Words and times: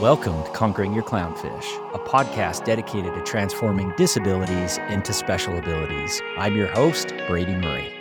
Welcome 0.00 0.44
to 0.44 0.50
Conquering 0.50 0.94
Your 0.94 1.02
Clownfish, 1.02 1.92
a 1.92 1.98
podcast 1.98 2.64
dedicated 2.64 3.12
to 3.14 3.22
transforming 3.22 3.92
disabilities 3.96 4.78
into 4.90 5.12
special 5.12 5.58
abilities. 5.58 6.22
I'm 6.36 6.56
your 6.56 6.68
host, 6.68 7.12
Brady 7.26 7.56
Murray. 7.56 7.92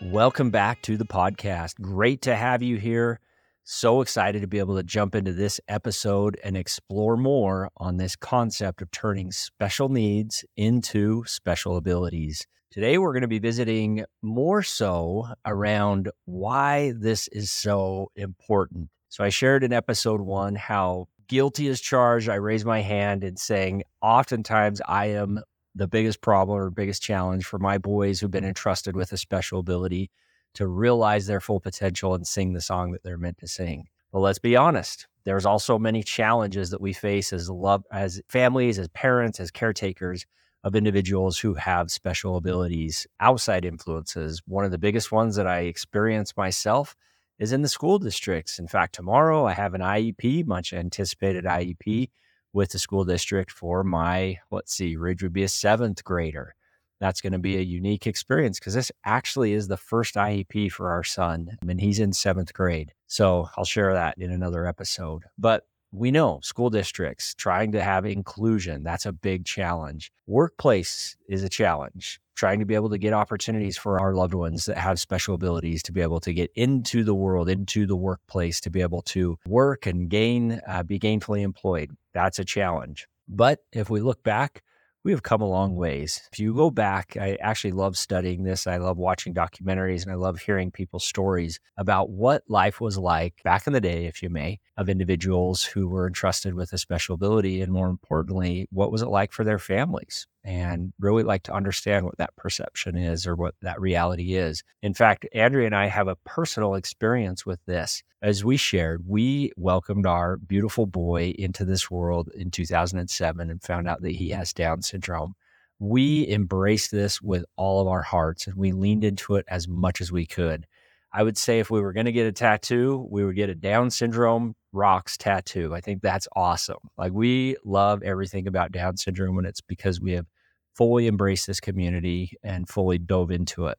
Welcome 0.00 0.50
back 0.50 0.80
to 0.82 0.96
the 0.96 1.04
podcast. 1.04 1.80
Great 1.80 2.22
to 2.22 2.36
have 2.36 2.62
you 2.62 2.76
here. 2.76 3.18
So 3.64 4.00
excited 4.00 4.42
to 4.42 4.46
be 4.46 4.60
able 4.60 4.76
to 4.76 4.84
jump 4.84 5.16
into 5.16 5.32
this 5.32 5.60
episode 5.66 6.38
and 6.44 6.56
explore 6.56 7.16
more 7.16 7.68
on 7.76 7.96
this 7.96 8.14
concept 8.14 8.80
of 8.80 8.92
turning 8.92 9.32
special 9.32 9.88
needs 9.88 10.44
into 10.56 11.24
special 11.26 11.76
abilities. 11.76 12.46
Today, 12.70 12.96
we're 12.96 13.12
going 13.12 13.22
to 13.22 13.28
be 13.28 13.40
visiting 13.40 14.04
more 14.22 14.62
so 14.62 15.30
around 15.44 16.12
why 16.26 16.92
this 16.96 17.26
is 17.26 17.50
so 17.50 18.12
important. 18.14 18.88
So 19.12 19.22
I 19.22 19.28
shared 19.28 19.62
in 19.62 19.74
episode 19.74 20.22
one 20.22 20.54
how 20.54 21.06
guilty 21.28 21.68
as 21.68 21.82
charged. 21.82 22.30
I 22.30 22.36
raise 22.36 22.64
my 22.64 22.80
hand 22.80 23.22
and 23.22 23.38
saying, 23.38 23.82
oftentimes 24.00 24.80
I 24.88 25.08
am 25.08 25.42
the 25.74 25.86
biggest 25.86 26.22
problem 26.22 26.56
or 26.56 26.70
biggest 26.70 27.02
challenge 27.02 27.44
for 27.44 27.58
my 27.58 27.76
boys 27.76 28.20
who've 28.20 28.30
been 28.30 28.42
entrusted 28.42 28.96
with 28.96 29.12
a 29.12 29.18
special 29.18 29.60
ability 29.60 30.10
to 30.54 30.66
realize 30.66 31.26
their 31.26 31.42
full 31.42 31.60
potential 31.60 32.14
and 32.14 32.26
sing 32.26 32.54
the 32.54 32.62
song 32.62 32.92
that 32.92 33.02
they're 33.02 33.18
meant 33.18 33.36
to 33.40 33.46
sing. 33.46 33.84
But 34.12 34.20
let's 34.20 34.38
be 34.38 34.56
honest, 34.56 35.06
there's 35.24 35.44
also 35.44 35.78
many 35.78 36.02
challenges 36.02 36.70
that 36.70 36.80
we 36.80 36.94
face 36.94 37.34
as 37.34 37.50
love 37.50 37.84
as 37.92 38.22
families, 38.30 38.78
as 38.78 38.88
parents, 38.88 39.40
as 39.40 39.50
caretakers 39.50 40.24
of 40.64 40.74
individuals 40.74 41.38
who 41.38 41.52
have 41.52 41.90
special 41.90 42.36
abilities, 42.36 43.06
outside 43.20 43.66
influences. 43.66 44.40
One 44.46 44.64
of 44.64 44.70
the 44.70 44.78
biggest 44.78 45.12
ones 45.12 45.36
that 45.36 45.46
I 45.46 45.64
experience 45.64 46.34
myself 46.34 46.96
is 47.38 47.52
in 47.52 47.62
the 47.62 47.68
school 47.68 47.98
districts. 47.98 48.58
In 48.58 48.68
fact, 48.68 48.94
tomorrow 48.94 49.46
I 49.46 49.52
have 49.52 49.74
an 49.74 49.80
IEP, 49.80 50.46
much 50.46 50.72
anticipated 50.72 51.44
IEP 51.44 52.10
with 52.52 52.70
the 52.70 52.78
school 52.78 53.04
district 53.04 53.50
for 53.50 53.82
my, 53.82 54.38
let's 54.50 54.74
see, 54.74 54.96
Ridge 54.96 55.22
would 55.22 55.32
be 55.32 55.42
a 55.42 55.48
seventh 55.48 56.04
grader. 56.04 56.54
That's 57.00 57.20
going 57.20 57.32
to 57.32 57.38
be 57.38 57.56
a 57.56 57.62
unique 57.62 58.06
experience 58.06 58.60
because 58.60 58.74
this 58.74 58.92
actually 59.04 59.54
is 59.54 59.66
the 59.66 59.76
first 59.76 60.14
IEP 60.14 60.70
for 60.70 60.90
our 60.90 61.02
son, 61.02 61.58
and 61.66 61.80
he's 61.80 61.98
in 61.98 62.12
seventh 62.12 62.52
grade. 62.54 62.92
So 63.08 63.48
I'll 63.56 63.64
share 63.64 63.92
that 63.92 64.18
in 64.18 64.30
another 64.30 64.66
episode. 64.66 65.24
But 65.36 65.66
we 65.90 66.10
know 66.10 66.40
school 66.42 66.70
districts 66.70 67.34
trying 67.34 67.72
to 67.72 67.82
have 67.82 68.06
inclusion, 68.06 68.82
that's 68.82 69.04
a 69.04 69.12
big 69.12 69.44
challenge. 69.44 70.12
Workplace 70.26 71.16
is 71.28 71.42
a 71.42 71.48
challenge. 71.48 72.20
Trying 72.34 72.60
to 72.60 72.64
be 72.64 72.74
able 72.74 72.90
to 72.90 72.98
get 72.98 73.12
opportunities 73.12 73.76
for 73.76 74.00
our 74.00 74.14
loved 74.14 74.34
ones 74.34 74.66
that 74.66 74.78
have 74.78 74.98
special 74.98 75.34
abilities 75.34 75.82
to 75.84 75.92
be 75.92 76.00
able 76.00 76.20
to 76.20 76.32
get 76.32 76.50
into 76.54 77.04
the 77.04 77.14
world, 77.14 77.48
into 77.48 77.86
the 77.86 77.96
workplace, 77.96 78.60
to 78.62 78.70
be 78.70 78.80
able 78.80 79.02
to 79.02 79.38
work 79.46 79.86
and 79.86 80.08
gain, 80.08 80.60
uh, 80.66 80.82
be 80.82 80.98
gainfully 80.98 81.42
employed. 81.42 81.90
That's 82.14 82.38
a 82.38 82.44
challenge. 82.44 83.06
But 83.28 83.60
if 83.72 83.90
we 83.90 84.00
look 84.00 84.22
back, 84.22 84.62
we 85.04 85.10
have 85.10 85.22
come 85.22 85.40
a 85.40 85.48
long 85.48 85.74
ways. 85.74 86.28
If 86.32 86.38
you 86.38 86.54
go 86.54 86.70
back, 86.70 87.16
I 87.20 87.36
actually 87.40 87.72
love 87.72 87.96
studying 87.96 88.44
this. 88.44 88.66
I 88.66 88.76
love 88.76 88.98
watching 88.98 89.34
documentaries 89.34 90.04
and 90.04 90.12
I 90.12 90.14
love 90.14 90.38
hearing 90.38 90.70
people's 90.70 91.04
stories 91.04 91.58
about 91.76 92.10
what 92.10 92.44
life 92.48 92.80
was 92.80 92.96
like 92.98 93.42
back 93.42 93.66
in 93.66 93.72
the 93.72 93.80
day, 93.80 94.06
if 94.06 94.22
you 94.22 94.30
may, 94.30 94.60
of 94.76 94.88
individuals 94.88 95.64
who 95.64 95.88
were 95.88 96.06
entrusted 96.06 96.54
with 96.54 96.72
a 96.72 96.78
special 96.78 97.14
ability. 97.14 97.62
And 97.62 97.72
more 97.72 97.88
importantly, 97.88 98.68
what 98.70 98.92
was 98.92 99.02
it 99.02 99.08
like 99.08 99.32
for 99.32 99.44
their 99.44 99.58
families? 99.58 100.26
And 100.44 100.92
really 100.98 101.22
like 101.22 101.44
to 101.44 101.52
understand 101.52 102.04
what 102.04 102.18
that 102.18 102.34
perception 102.36 102.96
is 102.96 103.26
or 103.26 103.36
what 103.36 103.54
that 103.62 103.80
reality 103.80 104.34
is. 104.34 104.62
In 104.82 104.94
fact, 104.94 105.26
Andrea 105.32 105.66
and 105.66 105.74
I 105.74 105.86
have 105.86 106.08
a 106.08 106.16
personal 106.24 106.74
experience 106.74 107.46
with 107.46 107.64
this. 107.66 108.02
As 108.22 108.44
we 108.44 108.56
shared, 108.56 109.02
we 109.06 109.52
welcomed 109.56 110.06
our 110.06 110.36
beautiful 110.36 110.86
boy 110.86 111.34
into 111.38 111.64
this 111.64 111.90
world 111.90 112.30
in 112.34 112.50
2007 112.50 113.50
and 113.50 113.62
found 113.62 113.88
out 113.88 114.02
that 114.02 114.12
he 114.12 114.30
has 114.30 114.52
Down 114.52 114.82
syndrome. 114.82 115.34
We 115.78 116.28
embraced 116.28 116.92
this 116.92 117.20
with 117.20 117.44
all 117.56 117.80
of 117.80 117.88
our 117.88 118.02
hearts 118.02 118.46
and 118.46 118.56
we 118.56 118.72
leaned 118.72 119.04
into 119.04 119.36
it 119.36 119.44
as 119.48 119.66
much 119.66 120.00
as 120.00 120.12
we 120.12 120.26
could. 120.26 120.66
I 121.12 121.22
would 121.22 121.36
say 121.36 121.58
if 121.58 121.70
we 121.70 121.80
were 121.80 121.92
going 121.92 122.06
to 122.06 122.12
get 122.12 122.26
a 122.26 122.32
tattoo, 122.32 123.06
we 123.10 123.24
would 123.24 123.36
get 123.36 123.50
a 123.50 123.54
Down 123.54 123.90
syndrome 123.90 124.54
rocks 124.72 125.16
tattoo. 125.18 125.74
I 125.74 125.80
think 125.80 126.00
that's 126.00 126.26
awesome. 126.34 126.78
Like 126.96 127.12
we 127.12 127.56
love 127.64 128.02
everything 128.02 128.46
about 128.46 128.72
Down 128.72 128.96
syndrome, 128.96 129.36
and 129.38 129.46
it's 129.46 129.60
because 129.60 130.00
we 130.00 130.12
have 130.12 130.26
fully 130.74 131.06
embraced 131.06 131.46
this 131.46 131.60
community 131.60 132.32
and 132.42 132.68
fully 132.68 132.98
dove 132.98 133.30
into 133.30 133.66
it. 133.66 133.78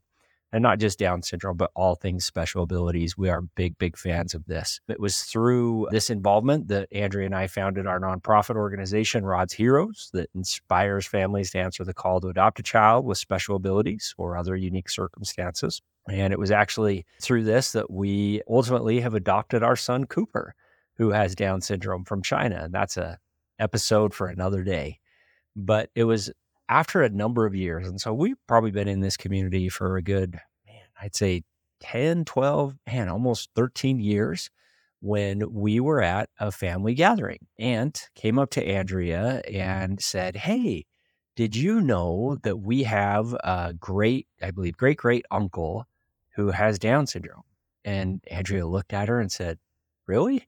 And 0.52 0.62
not 0.62 0.78
just 0.78 1.00
Down 1.00 1.24
syndrome, 1.24 1.58
but 1.58 1.72
all 1.76 1.96
things 1.96 2.26
special 2.26 2.62
abilities. 2.62 3.18
We 3.18 3.30
are 3.30 3.42
big, 3.42 3.76
big 3.80 3.98
fans 3.98 4.36
of 4.36 4.46
this. 4.46 4.80
It 4.88 5.00
was 5.00 5.24
through 5.24 5.88
this 5.90 6.12
involvement 6.12 6.68
that 6.68 6.88
Andrea 6.92 7.26
and 7.26 7.34
I 7.34 7.48
founded 7.48 7.88
our 7.88 8.00
nonprofit 8.00 8.56
organization, 8.56 9.26
Rod's 9.26 9.54
Heroes, 9.54 10.12
that 10.14 10.30
inspires 10.36 11.08
families 11.08 11.50
to 11.52 11.60
answer 11.60 11.84
the 11.84 11.94
call 11.96 12.22
to 12.22 12.28
adopt 12.28 12.60
a 12.60 12.64
child 12.64 13.04
with 13.04 13.18
special 13.18 13.56
abilities 13.56 14.14
or 14.16 14.38
other 14.38 14.56
unique 14.56 14.90
circumstances. 14.90 15.82
And 16.08 16.32
it 16.32 16.38
was 16.38 16.52
actually 16.52 17.08
through 17.20 17.46
this 17.46 17.72
that 17.72 17.90
we 17.90 18.44
ultimately 18.48 19.00
have 19.00 19.16
adopted 19.16 19.64
our 19.64 19.76
son, 19.76 20.06
Cooper 20.06 20.54
who 20.98 21.10
has 21.10 21.34
Down 21.34 21.62
syndrome 21.62 22.06
from 22.06 22.22
China. 22.22 22.62
And 22.64 22.74
that's 22.74 22.98
a 22.98 23.18
episode 23.60 24.14
for 24.14 24.28
another 24.28 24.64
day. 24.64 25.00
But 25.56 25.90
it 25.96 26.04
was 26.04 26.32
after 26.70 27.02
a 27.02 27.10
number 27.10 27.46
of 27.46 27.56
years. 27.56 27.88
And 27.88 28.00
so 28.00 28.14
we've 28.14 28.38
probably 28.48 28.72
been 28.72 28.88
in 28.88 29.02
this 29.02 29.18
community 29.18 29.70
for 29.70 29.98
a 29.98 30.02
good, 30.02 30.40
man, 30.66 30.86
I'd 31.02 31.16
say 31.16 31.44
10, 31.82 32.26
12, 32.26 32.76
man, 32.88 33.10
almost 33.10 33.50
13 33.56 34.00
years 34.00 34.50
when 35.02 35.52
we 35.54 35.80
were 35.80 36.02
at 36.02 36.30
a 36.40 36.52
family 36.52 36.94
gathering 36.94 37.40
and 37.60 38.00
came 38.16 38.40
up 38.40 38.50
to 38.52 38.66
Andrea 38.66 39.42
mm-hmm. 39.46 39.56
and 39.56 40.02
said, 40.02 40.36
Hey, 40.36 40.86
did 41.36 41.56
you 41.56 41.82
know 41.82 42.38
that 42.44 42.58
we 42.58 42.84
have 42.84 43.34
a 43.44 43.74
great, 43.78 44.28
I 44.42 44.52
believe, 44.52 44.78
great 44.78 44.98
great 44.98 45.26
uncle 45.32 45.86
who 46.36 46.52
has 46.52 46.80
Down 46.80 47.08
syndrome? 47.08 47.44
And 47.84 48.24
Andrea 48.32 48.66
looked 48.66 48.94
at 48.94 49.10
her 49.10 49.20
and 49.20 49.32
said, 49.32 49.60
Really? 50.08 50.48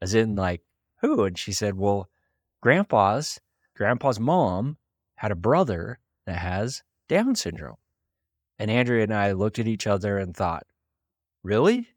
as 0.00 0.14
in 0.14 0.36
like 0.36 0.62
who? 1.00 1.24
And 1.24 1.38
she 1.38 1.52
said, 1.52 1.74
well, 1.74 2.08
grandpa's 2.60 3.40
grandpa's 3.76 4.18
mom 4.18 4.76
had 5.18 5.32
a 5.32 5.36
brother 5.36 5.98
that 6.26 6.38
has 6.38 6.84
Down 7.08 7.34
syndrome. 7.34 7.76
And 8.56 8.70
Andrea 8.70 9.02
and 9.02 9.12
I 9.12 9.32
looked 9.32 9.58
at 9.58 9.66
each 9.66 9.86
other 9.86 10.16
and 10.16 10.34
thought, 10.34 10.64
really? 11.42 11.88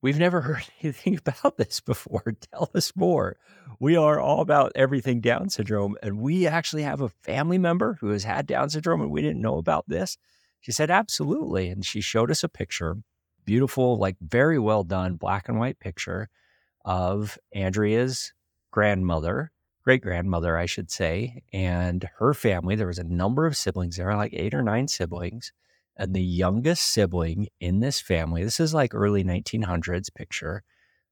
We've 0.00 0.18
never 0.18 0.40
heard 0.42 0.64
anything 0.80 1.18
about 1.18 1.56
this 1.56 1.80
before. 1.80 2.22
Tell 2.52 2.70
us 2.74 2.92
more. 2.94 3.36
We 3.80 3.96
are 3.96 4.20
all 4.20 4.40
about 4.40 4.72
everything 4.76 5.20
Down 5.20 5.50
syndrome. 5.50 5.96
And 6.04 6.20
we 6.20 6.46
actually 6.46 6.84
have 6.84 7.00
a 7.00 7.08
family 7.08 7.58
member 7.58 7.98
who 8.00 8.10
has 8.10 8.22
had 8.22 8.46
Down 8.46 8.70
syndrome 8.70 9.00
and 9.00 9.10
we 9.10 9.22
didn't 9.22 9.42
know 9.42 9.58
about 9.58 9.88
this. 9.88 10.16
She 10.60 10.70
said, 10.70 10.88
absolutely. 10.88 11.68
And 11.68 11.84
she 11.84 12.00
showed 12.00 12.30
us 12.30 12.44
a 12.44 12.48
picture, 12.48 12.98
beautiful, 13.44 13.98
like 13.98 14.16
very 14.20 14.58
well 14.60 14.84
done 14.84 15.16
black 15.16 15.48
and 15.48 15.58
white 15.58 15.80
picture 15.80 16.28
of 16.84 17.38
Andrea's 17.52 18.32
grandmother, 18.70 19.50
great 19.88 20.02
grandmother, 20.02 20.54
I 20.54 20.66
should 20.66 20.90
say, 20.90 21.42
and 21.50 22.06
her 22.18 22.34
family. 22.34 22.76
There 22.76 22.88
was 22.88 22.98
a 22.98 23.04
number 23.04 23.46
of 23.46 23.56
siblings 23.56 23.96
there, 23.96 24.14
like 24.16 24.34
eight 24.34 24.52
or 24.52 24.60
nine 24.60 24.86
siblings. 24.86 25.50
And 25.96 26.14
the 26.14 26.22
youngest 26.22 26.90
sibling 26.90 27.48
in 27.58 27.80
this 27.80 27.98
family, 27.98 28.44
this 28.44 28.60
is 28.60 28.74
like 28.74 28.94
early 28.94 29.24
1900s 29.24 30.14
picture, 30.14 30.62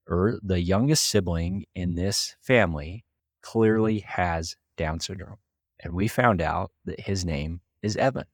or 0.06 0.38
the 0.42 0.60
youngest 0.60 1.06
sibling 1.06 1.64
in 1.74 1.94
this 1.94 2.36
family 2.42 3.06
clearly 3.40 4.00
has 4.00 4.56
Down 4.76 5.00
syndrome. 5.00 5.38
And 5.80 5.94
we 5.94 6.06
found 6.06 6.42
out 6.42 6.70
that 6.84 7.00
his 7.00 7.24
name 7.24 7.62
is 7.80 7.96
Evan. 7.96 8.26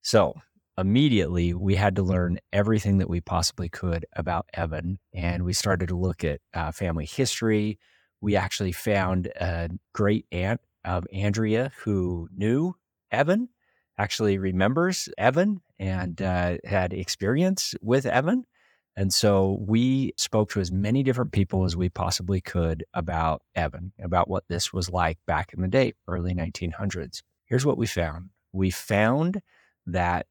So 0.00 0.34
immediately 0.78 1.54
we 1.54 1.74
had 1.74 1.96
to 1.96 2.04
learn 2.04 2.38
everything 2.52 2.98
that 2.98 3.10
we 3.10 3.20
possibly 3.20 3.68
could 3.68 4.06
about 4.14 4.46
Evan. 4.54 5.00
And 5.12 5.44
we 5.44 5.54
started 5.54 5.88
to 5.88 5.98
look 5.98 6.22
at 6.22 6.40
uh, 6.54 6.70
family 6.70 7.04
history. 7.04 7.80
We 8.20 8.36
actually 8.36 8.72
found 8.72 9.26
a 9.26 9.70
great 9.92 10.26
aunt 10.32 10.60
of 10.84 11.06
Andrea 11.12 11.70
who 11.84 12.28
knew 12.36 12.74
Evan, 13.10 13.48
actually 13.98 14.38
remembers 14.38 15.08
Evan 15.18 15.60
and 15.78 16.20
uh, 16.22 16.58
had 16.64 16.92
experience 16.92 17.74
with 17.82 18.06
Evan. 18.06 18.44
And 18.96 19.12
so 19.12 19.58
we 19.60 20.12
spoke 20.16 20.50
to 20.50 20.60
as 20.60 20.72
many 20.72 21.02
different 21.02 21.30
people 21.30 21.64
as 21.64 21.76
we 21.76 21.88
possibly 21.88 22.40
could 22.40 22.84
about 22.94 23.42
Evan, 23.54 23.92
about 24.02 24.28
what 24.28 24.44
this 24.48 24.72
was 24.72 24.90
like 24.90 25.18
back 25.26 25.52
in 25.52 25.62
the 25.62 25.68
day, 25.68 25.92
early 26.08 26.34
1900s. 26.34 27.22
Here's 27.44 27.66
what 27.66 27.78
we 27.78 27.86
found 27.86 28.30
we 28.52 28.70
found 28.70 29.40
that 29.86 30.26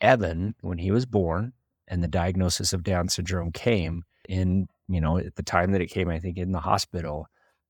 Evan, 0.00 0.54
when 0.62 0.78
he 0.78 0.90
was 0.90 1.06
born 1.06 1.52
and 1.86 2.02
the 2.02 2.08
diagnosis 2.08 2.72
of 2.72 2.82
Down 2.82 3.08
syndrome 3.08 3.52
came 3.52 4.04
in, 4.28 4.68
you 4.88 5.00
know, 5.00 5.18
at 5.18 5.36
the 5.36 5.42
time 5.42 5.72
that 5.72 5.80
it 5.80 5.88
came, 5.88 6.08
I 6.08 6.18
think 6.18 6.38
in 6.38 6.52
the 6.52 6.60
hospital, 6.60 7.26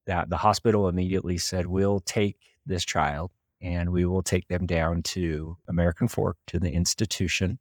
that 0.06 0.30
the 0.30 0.36
hospital 0.36 0.88
immediately 0.88 1.38
said, 1.38 1.66
we'll 1.66 2.00
take 2.00 2.36
this 2.64 2.84
child 2.84 3.30
and 3.60 3.90
we 3.90 4.04
will 4.04 4.22
take 4.22 4.48
them 4.48 4.66
down 4.66 5.02
to 5.02 5.56
American 5.68 6.08
Fork 6.08 6.36
to 6.46 6.58
the 6.58 6.70
institution 6.70 7.58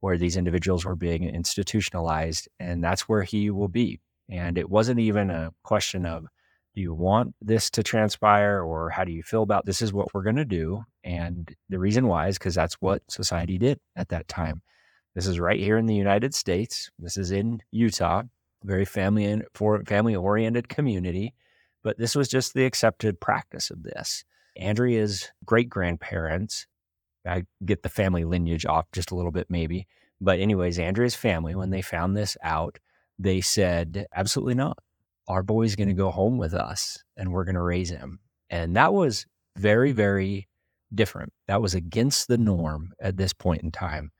where 0.00 0.16
these 0.16 0.36
individuals 0.36 0.84
were 0.84 0.96
being 0.96 1.24
institutionalized. 1.24 2.48
And 2.58 2.82
that's 2.82 3.08
where 3.08 3.22
he 3.22 3.50
will 3.50 3.68
be. 3.68 4.00
And 4.28 4.56
it 4.56 4.70
wasn't 4.70 5.00
even 5.00 5.30
a 5.30 5.52
question 5.62 6.06
of, 6.06 6.26
do 6.74 6.80
you 6.80 6.94
want 6.94 7.34
this 7.40 7.70
to 7.70 7.82
transpire 7.82 8.62
or 8.62 8.90
how 8.90 9.04
do 9.04 9.12
you 9.12 9.22
feel 9.22 9.42
about 9.42 9.66
this 9.66 9.82
is 9.82 9.92
what 9.92 10.12
we're 10.14 10.22
going 10.22 10.36
to 10.36 10.44
do 10.44 10.84
and 11.04 11.54
the 11.68 11.78
reason 11.78 12.06
why 12.06 12.28
is 12.28 12.38
because 12.38 12.54
that's 12.54 12.74
what 12.74 13.02
society 13.10 13.58
did 13.58 13.78
at 13.96 14.08
that 14.08 14.28
time 14.28 14.62
this 15.14 15.26
is 15.26 15.38
right 15.38 15.60
here 15.60 15.76
in 15.76 15.86
the 15.86 15.94
united 15.94 16.34
states 16.34 16.90
this 16.98 17.16
is 17.16 17.30
in 17.30 17.60
utah 17.70 18.22
very 18.64 18.84
family 18.84 19.24
and 19.24 19.44
for 19.54 19.82
family 19.84 20.14
oriented 20.14 20.68
community 20.68 21.34
but 21.82 21.98
this 21.98 22.14
was 22.14 22.28
just 22.28 22.54
the 22.54 22.64
accepted 22.64 23.20
practice 23.20 23.70
of 23.70 23.82
this 23.82 24.24
andrea's 24.56 25.30
great 25.44 25.68
grandparents 25.68 26.66
i 27.26 27.44
get 27.64 27.82
the 27.82 27.88
family 27.88 28.24
lineage 28.24 28.66
off 28.66 28.86
just 28.92 29.10
a 29.10 29.14
little 29.14 29.32
bit 29.32 29.46
maybe 29.48 29.86
but 30.20 30.38
anyways 30.38 30.78
andrea's 30.78 31.14
family 31.14 31.54
when 31.54 31.70
they 31.70 31.82
found 31.82 32.16
this 32.16 32.36
out 32.42 32.78
they 33.18 33.40
said 33.40 34.06
absolutely 34.14 34.54
not 34.54 34.78
our 35.28 35.42
boy's 35.42 35.76
going 35.76 35.88
to 35.88 35.94
go 35.94 36.10
home 36.10 36.36
with 36.36 36.54
us 36.54 37.02
and 37.16 37.32
we're 37.32 37.44
going 37.44 37.54
to 37.54 37.62
raise 37.62 37.90
him. 37.90 38.18
And 38.50 38.76
that 38.76 38.92
was 38.92 39.26
very, 39.56 39.92
very 39.92 40.48
different. 40.94 41.32
That 41.48 41.62
was 41.62 41.74
against 41.74 42.28
the 42.28 42.38
norm 42.38 42.92
at 43.00 43.16
this 43.16 43.32
point 43.32 43.62
in 43.62 43.70
time. 43.70 44.10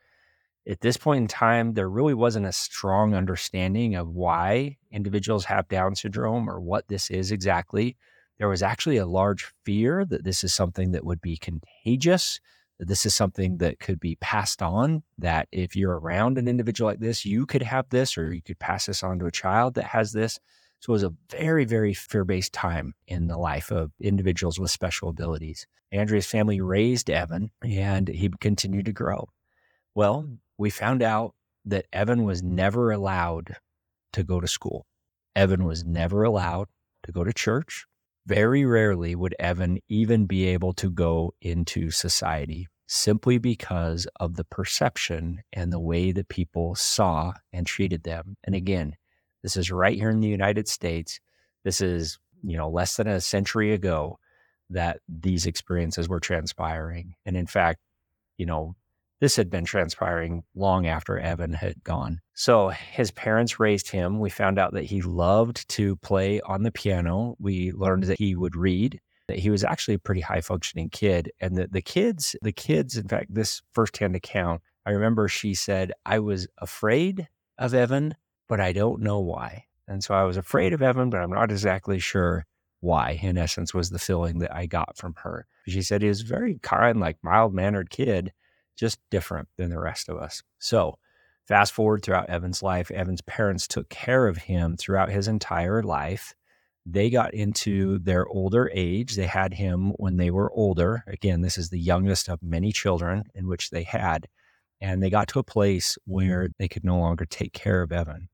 At 0.68 0.80
this 0.80 0.96
point 0.96 1.22
in 1.22 1.28
time, 1.28 1.74
there 1.74 1.88
really 1.88 2.14
wasn't 2.14 2.46
a 2.46 2.52
strong 2.52 3.14
understanding 3.14 3.96
of 3.96 4.08
why 4.08 4.76
individuals 4.92 5.44
have 5.46 5.68
Down 5.68 5.96
syndrome 5.96 6.48
or 6.48 6.60
what 6.60 6.86
this 6.86 7.10
is 7.10 7.32
exactly. 7.32 7.96
There 8.38 8.48
was 8.48 8.62
actually 8.62 8.96
a 8.96 9.06
large 9.06 9.52
fear 9.64 10.04
that 10.04 10.22
this 10.22 10.44
is 10.44 10.54
something 10.54 10.92
that 10.92 11.04
would 11.04 11.20
be 11.20 11.36
contagious, 11.36 12.40
that 12.78 12.86
this 12.86 13.04
is 13.04 13.12
something 13.12 13.58
that 13.58 13.80
could 13.80 13.98
be 13.98 14.16
passed 14.16 14.62
on, 14.62 15.02
that 15.18 15.48
if 15.50 15.74
you're 15.74 15.98
around 15.98 16.38
an 16.38 16.46
individual 16.46 16.90
like 16.90 17.00
this, 17.00 17.24
you 17.24 17.44
could 17.44 17.62
have 17.62 17.88
this 17.90 18.16
or 18.16 18.32
you 18.32 18.42
could 18.42 18.58
pass 18.60 18.86
this 18.86 19.02
on 19.02 19.18
to 19.18 19.26
a 19.26 19.32
child 19.32 19.74
that 19.74 19.84
has 19.84 20.12
this. 20.12 20.38
So 20.78 20.90
it 20.90 20.94
was 20.94 21.02
a 21.02 21.14
very, 21.30 21.64
very 21.64 21.94
fear 21.94 22.24
based 22.24 22.52
time 22.52 22.94
in 23.08 23.26
the 23.26 23.36
life 23.36 23.72
of 23.72 23.90
individuals 24.00 24.60
with 24.60 24.70
special 24.70 25.08
abilities. 25.08 25.66
Andrea's 25.90 26.26
family 26.26 26.60
raised 26.60 27.10
Evan 27.10 27.50
and 27.62 28.08
he 28.08 28.30
continued 28.40 28.86
to 28.86 28.92
grow. 28.92 29.28
Well, 29.94 30.28
we 30.62 30.70
found 30.70 31.02
out 31.02 31.34
that 31.64 31.86
Evan 31.92 32.22
was 32.22 32.40
never 32.40 32.92
allowed 32.92 33.56
to 34.12 34.22
go 34.22 34.40
to 34.40 34.46
school. 34.46 34.86
Evan 35.34 35.64
was 35.64 35.84
never 35.84 36.22
allowed 36.22 36.68
to 37.02 37.10
go 37.10 37.24
to 37.24 37.32
church. 37.32 37.84
Very 38.26 38.64
rarely 38.64 39.16
would 39.16 39.34
Evan 39.40 39.80
even 39.88 40.26
be 40.26 40.46
able 40.46 40.72
to 40.74 40.88
go 40.88 41.34
into 41.40 41.90
society 41.90 42.68
simply 42.86 43.38
because 43.38 44.06
of 44.20 44.36
the 44.36 44.44
perception 44.44 45.42
and 45.52 45.72
the 45.72 45.80
way 45.80 46.12
that 46.12 46.28
people 46.28 46.76
saw 46.76 47.32
and 47.52 47.66
treated 47.66 48.04
them. 48.04 48.36
And 48.44 48.54
again, 48.54 48.94
this 49.42 49.56
is 49.56 49.72
right 49.72 49.96
here 49.96 50.10
in 50.10 50.20
the 50.20 50.28
United 50.28 50.68
States. 50.68 51.18
This 51.64 51.80
is, 51.80 52.20
you 52.44 52.56
know, 52.56 52.70
less 52.70 52.96
than 52.96 53.08
a 53.08 53.20
century 53.20 53.72
ago 53.72 54.20
that 54.70 55.00
these 55.08 55.44
experiences 55.46 56.08
were 56.08 56.20
transpiring. 56.20 57.16
And 57.26 57.36
in 57.36 57.46
fact, 57.48 57.80
you 58.38 58.46
know, 58.46 58.76
this 59.22 59.36
had 59.36 59.48
been 59.48 59.64
transpiring 59.64 60.42
long 60.56 60.88
after 60.88 61.16
Evan 61.16 61.52
had 61.52 61.84
gone. 61.84 62.20
So 62.34 62.70
his 62.70 63.12
parents 63.12 63.60
raised 63.60 63.88
him. 63.88 64.18
We 64.18 64.30
found 64.30 64.58
out 64.58 64.72
that 64.72 64.82
he 64.82 65.00
loved 65.00 65.68
to 65.68 65.94
play 65.94 66.40
on 66.40 66.64
the 66.64 66.72
piano. 66.72 67.36
We 67.38 67.70
learned 67.70 68.02
that 68.04 68.18
he 68.18 68.34
would 68.34 68.56
read, 68.56 69.00
that 69.28 69.38
he 69.38 69.48
was 69.48 69.62
actually 69.62 69.94
a 69.94 70.00
pretty 70.00 70.22
high 70.22 70.40
functioning 70.40 70.90
kid. 70.90 71.30
And 71.40 71.56
that 71.56 71.70
the 71.70 71.80
kids, 71.80 72.34
the 72.42 72.50
kids, 72.50 72.96
in 72.96 73.06
fact, 73.06 73.32
this 73.32 73.62
firsthand 73.70 74.16
account, 74.16 74.60
I 74.84 74.90
remember 74.90 75.28
she 75.28 75.54
said, 75.54 75.92
I 76.04 76.18
was 76.18 76.48
afraid 76.58 77.28
of 77.58 77.74
Evan, 77.74 78.16
but 78.48 78.58
I 78.58 78.72
don't 78.72 79.02
know 79.02 79.20
why. 79.20 79.66
And 79.86 80.02
so 80.02 80.16
I 80.16 80.24
was 80.24 80.36
afraid 80.36 80.72
of 80.72 80.82
Evan, 80.82 81.10
but 81.10 81.20
I'm 81.20 81.30
not 81.30 81.52
exactly 81.52 82.00
sure 82.00 82.44
why, 82.80 83.20
in 83.22 83.38
essence, 83.38 83.72
was 83.72 83.90
the 83.90 84.00
feeling 84.00 84.40
that 84.40 84.52
I 84.52 84.66
got 84.66 84.96
from 84.96 85.14
her. 85.18 85.46
She 85.68 85.82
said 85.82 86.02
he 86.02 86.08
was 86.08 86.22
a 86.22 86.26
very 86.26 86.58
kind, 86.60 86.98
like 86.98 87.18
mild 87.22 87.54
mannered 87.54 87.88
kid, 87.88 88.32
just 88.76 88.98
different 89.10 89.48
than 89.56 89.70
the 89.70 89.78
rest 89.78 90.08
of 90.08 90.16
us. 90.16 90.42
So, 90.58 90.98
fast 91.46 91.72
forward 91.72 92.02
throughout 92.02 92.30
Evan's 92.30 92.62
life, 92.62 92.90
Evan's 92.90 93.22
parents 93.22 93.66
took 93.66 93.88
care 93.88 94.26
of 94.26 94.36
him 94.38 94.76
throughout 94.76 95.10
his 95.10 95.28
entire 95.28 95.82
life. 95.82 96.34
They 96.84 97.10
got 97.10 97.32
into 97.34 97.98
their 98.00 98.26
older 98.26 98.70
age. 98.74 99.14
They 99.14 99.26
had 99.26 99.54
him 99.54 99.92
when 99.96 100.16
they 100.16 100.30
were 100.30 100.52
older. 100.52 101.04
Again, 101.06 101.40
this 101.40 101.56
is 101.56 101.70
the 101.70 101.78
youngest 101.78 102.28
of 102.28 102.42
many 102.42 102.72
children 102.72 103.24
in 103.34 103.46
which 103.46 103.70
they 103.70 103.84
had. 103.84 104.26
And 104.80 105.00
they 105.00 105.10
got 105.10 105.28
to 105.28 105.38
a 105.38 105.44
place 105.44 105.96
where 106.06 106.48
they 106.58 106.66
could 106.66 106.84
no 106.84 106.98
longer 106.98 107.24
take 107.24 107.52
care 107.52 107.82
of 107.82 107.92
Evan. 107.92 108.28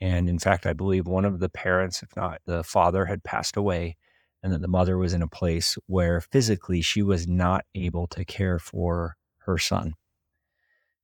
And 0.00 0.28
in 0.28 0.38
fact, 0.38 0.66
I 0.66 0.72
believe 0.72 1.06
one 1.06 1.24
of 1.24 1.38
the 1.38 1.48
parents, 1.48 2.02
if 2.02 2.16
not 2.16 2.40
the 2.46 2.64
father, 2.64 3.04
had 3.04 3.22
passed 3.22 3.56
away, 3.56 3.96
and 4.42 4.52
that 4.52 4.62
the 4.62 4.68
mother 4.68 4.96
was 4.96 5.12
in 5.12 5.22
a 5.22 5.28
place 5.28 5.76
where 5.86 6.20
physically 6.20 6.80
she 6.80 7.02
was 7.02 7.28
not 7.28 7.64
able 7.74 8.06
to 8.08 8.24
care 8.24 8.58
for 8.58 9.16
her 9.50 9.58
son. 9.58 9.94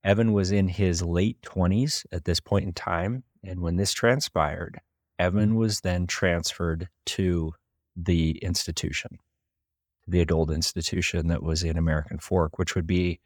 Evan 0.04 0.32
was 0.32 0.52
in 0.52 0.68
his 0.68 1.02
late 1.02 1.42
20s 1.42 2.06
at 2.12 2.24
this 2.24 2.40
point 2.40 2.64
in 2.64 2.72
time. 2.72 3.24
And 3.44 3.60
when 3.60 3.76
this 3.76 3.92
transpired, 3.92 4.80
Evan 5.18 5.56
was 5.56 5.80
then 5.80 6.06
transferred 6.06 6.88
to 7.06 7.54
the 7.96 8.38
institution, 8.38 9.18
the 10.06 10.20
adult 10.20 10.50
institution 10.50 11.28
that 11.28 11.42
was 11.42 11.62
in 11.62 11.76
American 11.76 12.18
Fork, 12.18 12.58
which 12.58 12.74
would 12.74 12.86
be 12.86 13.20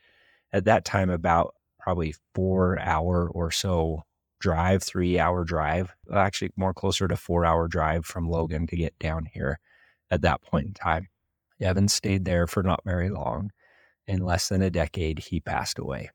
at 0.52 0.64
that 0.64 0.84
time 0.84 1.10
about 1.10 1.54
probably 1.78 2.14
four 2.34 2.78
hour 2.80 3.28
or 3.28 3.50
so 3.50 4.04
drive, 4.40 4.82
three 4.82 5.18
hour 5.18 5.44
drive, 5.44 5.94
actually 6.14 6.50
more 6.56 6.72
closer 6.72 7.08
to 7.08 7.16
four 7.16 7.44
hour 7.44 7.68
drive 7.68 8.06
from 8.06 8.28
Logan 8.28 8.66
to 8.68 8.76
get 8.76 8.98
down 8.98 9.26
here 9.26 9.58
at 10.10 10.22
that 10.22 10.42
point 10.42 10.66
in 10.68 10.74
time. 10.74 11.08
Evan 11.60 11.88
stayed 11.88 12.24
there 12.24 12.46
for 12.46 12.62
not 12.62 12.80
very 12.84 13.10
long. 13.10 13.50
In 14.06 14.24
less 14.24 14.48
than 14.48 14.62
a 14.62 14.70
decade, 14.70 15.18
he 15.18 15.40
passed 15.40 15.78
away. 15.78 16.10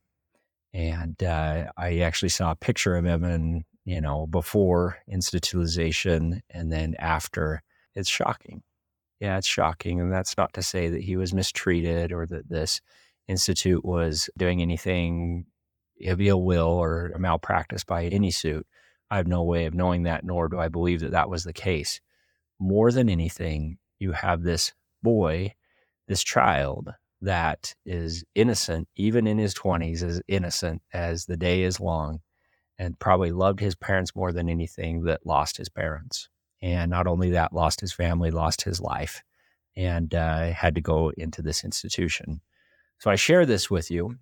And 0.74 1.22
uh, 1.22 1.66
I 1.76 2.00
actually 2.00 2.28
saw 2.28 2.50
a 2.50 2.56
picture 2.56 2.96
of 2.96 3.06
Evan, 3.06 3.64
you 3.84 4.00
know, 4.00 4.26
before 4.26 4.98
institutionalization 5.10 6.40
and 6.50 6.70
then 6.70 6.94
after. 6.98 7.62
It's 7.94 8.10
shocking. 8.10 8.62
Yeah, 9.20 9.38
it's 9.38 9.46
shocking. 9.46 10.00
And 10.00 10.12
that's 10.12 10.36
not 10.36 10.52
to 10.52 10.62
say 10.62 10.90
that 10.90 11.00
he 11.02 11.16
was 11.16 11.32
mistreated 11.32 12.12
or 12.12 12.26
that 12.26 12.50
this 12.50 12.82
institute 13.28 13.84
was 13.84 14.28
doing 14.36 14.60
anything 14.60 15.46
of 16.04 16.20
ill 16.20 16.42
will 16.42 16.68
or 16.68 17.14
malpractice 17.18 17.84
by 17.84 18.04
any 18.04 18.30
suit. 18.30 18.66
I 19.10 19.16
have 19.16 19.26
no 19.26 19.42
way 19.44 19.66
of 19.66 19.74
knowing 19.74 20.02
that, 20.02 20.24
nor 20.24 20.48
do 20.48 20.58
I 20.58 20.68
believe 20.68 21.00
that 21.00 21.12
that 21.12 21.30
was 21.30 21.44
the 21.44 21.52
case. 21.52 22.00
More 22.58 22.90
than 22.92 23.08
anything, 23.08 23.78
you 23.98 24.12
have 24.12 24.42
this 24.42 24.72
boy, 25.02 25.54
this 26.08 26.22
child 26.22 26.90
that 27.26 27.74
is 27.84 28.24
innocent, 28.34 28.88
even 28.96 29.26
in 29.26 29.36
his 29.36 29.52
20s, 29.54 30.02
as 30.02 30.22
innocent 30.28 30.80
as 30.92 31.26
the 31.26 31.36
day 31.36 31.62
is 31.62 31.80
long, 31.80 32.20
and 32.78 32.98
probably 32.98 33.32
loved 33.32 33.60
his 33.60 33.74
parents 33.74 34.14
more 34.14 34.32
than 34.32 34.48
anything 34.48 35.02
that 35.04 35.26
lost 35.26 35.56
his 35.56 35.68
parents. 35.68 36.28
And 36.62 36.90
not 36.90 37.06
only 37.06 37.30
that, 37.30 37.52
lost 37.52 37.80
his 37.80 37.92
family, 37.92 38.30
lost 38.30 38.62
his 38.62 38.80
life, 38.80 39.22
and 39.76 40.14
uh, 40.14 40.52
had 40.52 40.76
to 40.76 40.80
go 40.80 41.10
into 41.16 41.42
this 41.42 41.64
institution. 41.64 42.40
So 42.98 43.10
I 43.10 43.16
share 43.16 43.44
this 43.44 43.70
with 43.70 43.90
you 43.90 44.16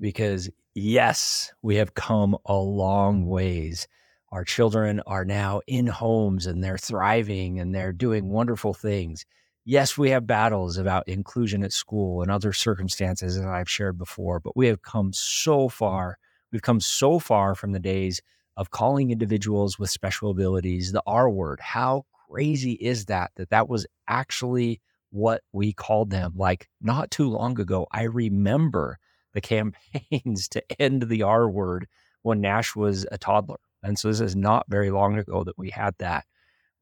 because 0.00 0.50
yes, 0.74 1.52
we 1.62 1.76
have 1.76 1.94
come 1.94 2.36
a 2.46 2.56
long 2.56 3.26
ways. 3.26 3.86
Our 4.32 4.44
children 4.44 5.00
are 5.06 5.24
now 5.24 5.60
in 5.66 5.86
homes 5.86 6.46
and 6.46 6.64
they're 6.64 6.78
thriving 6.78 7.60
and 7.60 7.74
they're 7.74 7.92
doing 7.92 8.30
wonderful 8.30 8.74
things. 8.74 9.26
Yes, 9.66 9.96
we 9.96 10.10
have 10.10 10.26
battles 10.26 10.76
about 10.76 11.08
inclusion 11.08 11.64
at 11.64 11.72
school 11.72 12.20
and 12.20 12.30
other 12.30 12.52
circumstances 12.52 13.38
that 13.38 13.48
I've 13.48 13.70
shared 13.70 13.96
before, 13.96 14.38
but 14.38 14.54
we 14.54 14.66
have 14.66 14.82
come 14.82 15.12
so 15.14 15.70
far. 15.70 16.18
We've 16.52 16.60
come 16.60 16.80
so 16.80 17.18
far 17.18 17.54
from 17.54 17.72
the 17.72 17.80
days 17.80 18.20
of 18.58 18.70
calling 18.70 19.10
individuals 19.10 19.78
with 19.78 19.88
special 19.88 20.30
abilities 20.30 20.92
the 20.92 21.02
R 21.06 21.30
word. 21.30 21.60
How 21.60 22.04
crazy 22.28 22.72
is 22.72 23.06
that? 23.06 23.30
That 23.36 23.48
that 23.50 23.68
was 23.68 23.86
actually 24.06 24.82
what 25.10 25.42
we 25.52 25.72
called 25.72 26.10
them. 26.10 26.34
Like 26.36 26.68
not 26.82 27.10
too 27.10 27.30
long 27.30 27.58
ago, 27.58 27.86
I 27.90 28.02
remember 28.02 28.98
the 29.32 29.40
campaigns 29.40 30.46
to 30.50 30.62
end 30.78 31.04
the 31.04 31.22
R 31.22 31.48
word 31.48 31.86
when 32.22 32.42
Nash 32.42 32.76
was 32.76 33.06
a 33.10 33.16
toddler. 33.16 33.60
And 33.82 33.98
so 33.98 34.08
this 34.08 34.20
is 34.20 34.36
not 34.36 34.66
very 34.68 34.90
long 34.90 35.18
ago 35.18 35.42
that 35.44 35.56
we 35.56 35.70
had 35.70 35.94
that. 35.98 36.26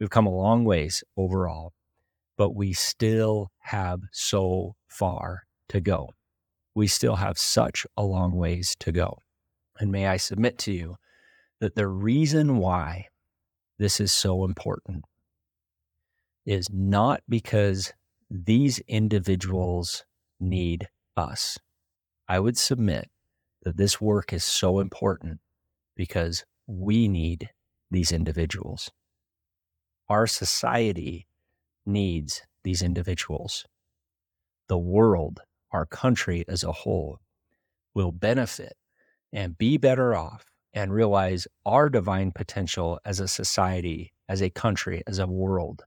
We've 0.00 0.10
come 0.10 0.26
a 0.26 0.34
long 0.34 0.64
ways 0.64 1.04
overall, 1.16 1.72
but 2.36 2.54
we 2.54 2.72
still 2.72 3.50
have 3.60 4.00
so 4.12 4.74
far 4.88 5.42
to 5.68 5.80
go. 5.80 6.10
We 6.74 6.86
still 6.86 7.16
have 7.16 7.38
such 7.38 7.86
a 7.96 8.02
long 8.02 8.32
ways 8.32 8.74
to 8.80 8.92
go. 8.92 9.18
And 9.78 9.90
may 9.92 10.06
I 10.06 10.16
submit 10.16 10.58
to 10.58 10.72
you 10.72 10.96
that 11.60 11.74
the 11.74 11.86
reason 11.86 12.58
why 12.58 13.08
this 13.78 14.00
is 14.00 14.12
so 14.12 14.44
important 14.44 15.04
is 16.44 16.68
not 16.72 17.22
because 17.28 17.92
these 18.30 18.78
individuals 18.88 20.04
need 20.40 20.88
us. 21.16 21.58
I 22.28 22.40
would 22.40 22.56
submit 22.56 23.10
that 23.62 23.76
this 23.76 24.00
work 24.00 24.32
is 24.32 24.44
so 24.44 24.80
important 24.80 25.40
because 25.94 26.44
we 26.66 27.08
need 27.08 27.50
these 27.90 28.12
individuals. 28.12 28.90
Our 30.08 30.26
society 30.26 31.26
needs 31.86 32.42
these 32.64 32.82
individuals. 32.82 33.66
The 34.68 34.78
world, 34.78 35.40
our 35.70 35.86
country 35.86 36.44
as 36.48 36.64
a 36.64 36.72
whole, 36.72 37.20
will 37.94 38.12
benefit 38.12 38.74
and 39.32 39.58
be 39.58 39.76
better 39.76 40.14
off 40.14 40.44
and 40.74 40.92
realize 40.92 41.46
our 41.66 41.88
divine 41.88 42.32
potential 42.32 42.98
as 43.04 43.20
a 43.20 43.28
society, 43.28 44.12
as 44.28 44.42
a 44.42 44.50
country, 44.50 45.02
as 45.06 45.18
a 45.18 45.26
world, 45.26 45.84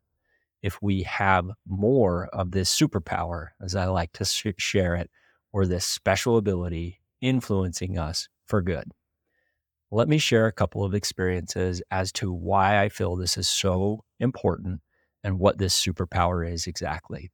if 0.61 0.81
we 0.81 1.03
have 1.03 1.49
more 1.67 2.27
of 2.33 2.51
this 2.51 2.73
superpower, 2.75 3.49
as 3.61 3.75
I 3.75 3.85
like 3.85 4.11
to 4.13 4.25
sh- 4.25 4.47
share 4.57 4.95
it, 4.95 5.09
or 5.51 5.65
this 5.65 5.85
special 5.85 6.37
ability 6.37 6.99
influencing 7.21 7.97
us 7.97 8.27
for 8.45 8.61
good. 8.61 8.91
Let 9.91 10.07
me 10.09 10.17
share 10.17 10.47
a 10.47 10.51
couple 10.51 10.83
of 10.83 10.93
experiences 10.93 11.81
as 11.89 12.11
to 12.13 12.31
why 12.31 12.81
I 12.83 12.89
feel 12.89 13.15
this 13.15 13.37
is 13.37 13.47
so 13.47 14.03
important 14.19 14.81
and 15.25 15.39
what 15.39 15.57
this 15.57 15.75
superpower 15.75 16.47
is 16.49 16.67
exactly. 16.67 17.31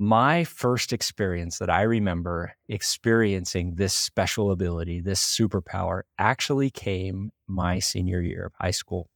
My 0.00 0.44
first 0.44 0.92
experience 0.92 1.58
that 1.58 1.70
I 1.70 1.82
remember 1.82 2.54
experiencing 2.68 3.76
this 3.76 3.94
special 3.94 4.50
ability, 4.50 5.00
this 5.00 5.24
superpower, 5.24 6.02
actually 6.18 6.70
came 6.70 7.30
my 7.46 7.78
senior 7.78 8.20
year 8.20 8.46
of 8.46 8.52
high 8.60 8.72
school. 8.72 9.08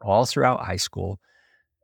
All 0.00 0.24
throughout 0.24 0.64
high 0.64 0.76
school, 0.76 1.20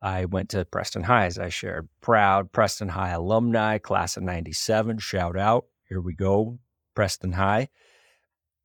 I 0.02 0.24
went 0.24 0.48
to 0.50 0.64
Preston 0.64 1.02
High, 1.02 1.26
as 1.26 1.38
I 1.38 1.50
shared. 1.50 1.88
Proud 2.00 2.50
Preston 2.52 2.88
High 2.88 3.10
alumni, 3.10 3.76
class 3.78 4.16
of 4.16 4.22
97. 4.22 4.98
Shout 4.98 5.38
out. 5.38 5.66
Here 5.88 6.00
we 6.00 6.14
go, 6.14 6.58
Preston 6.94 7.32
High. 7.32 7.68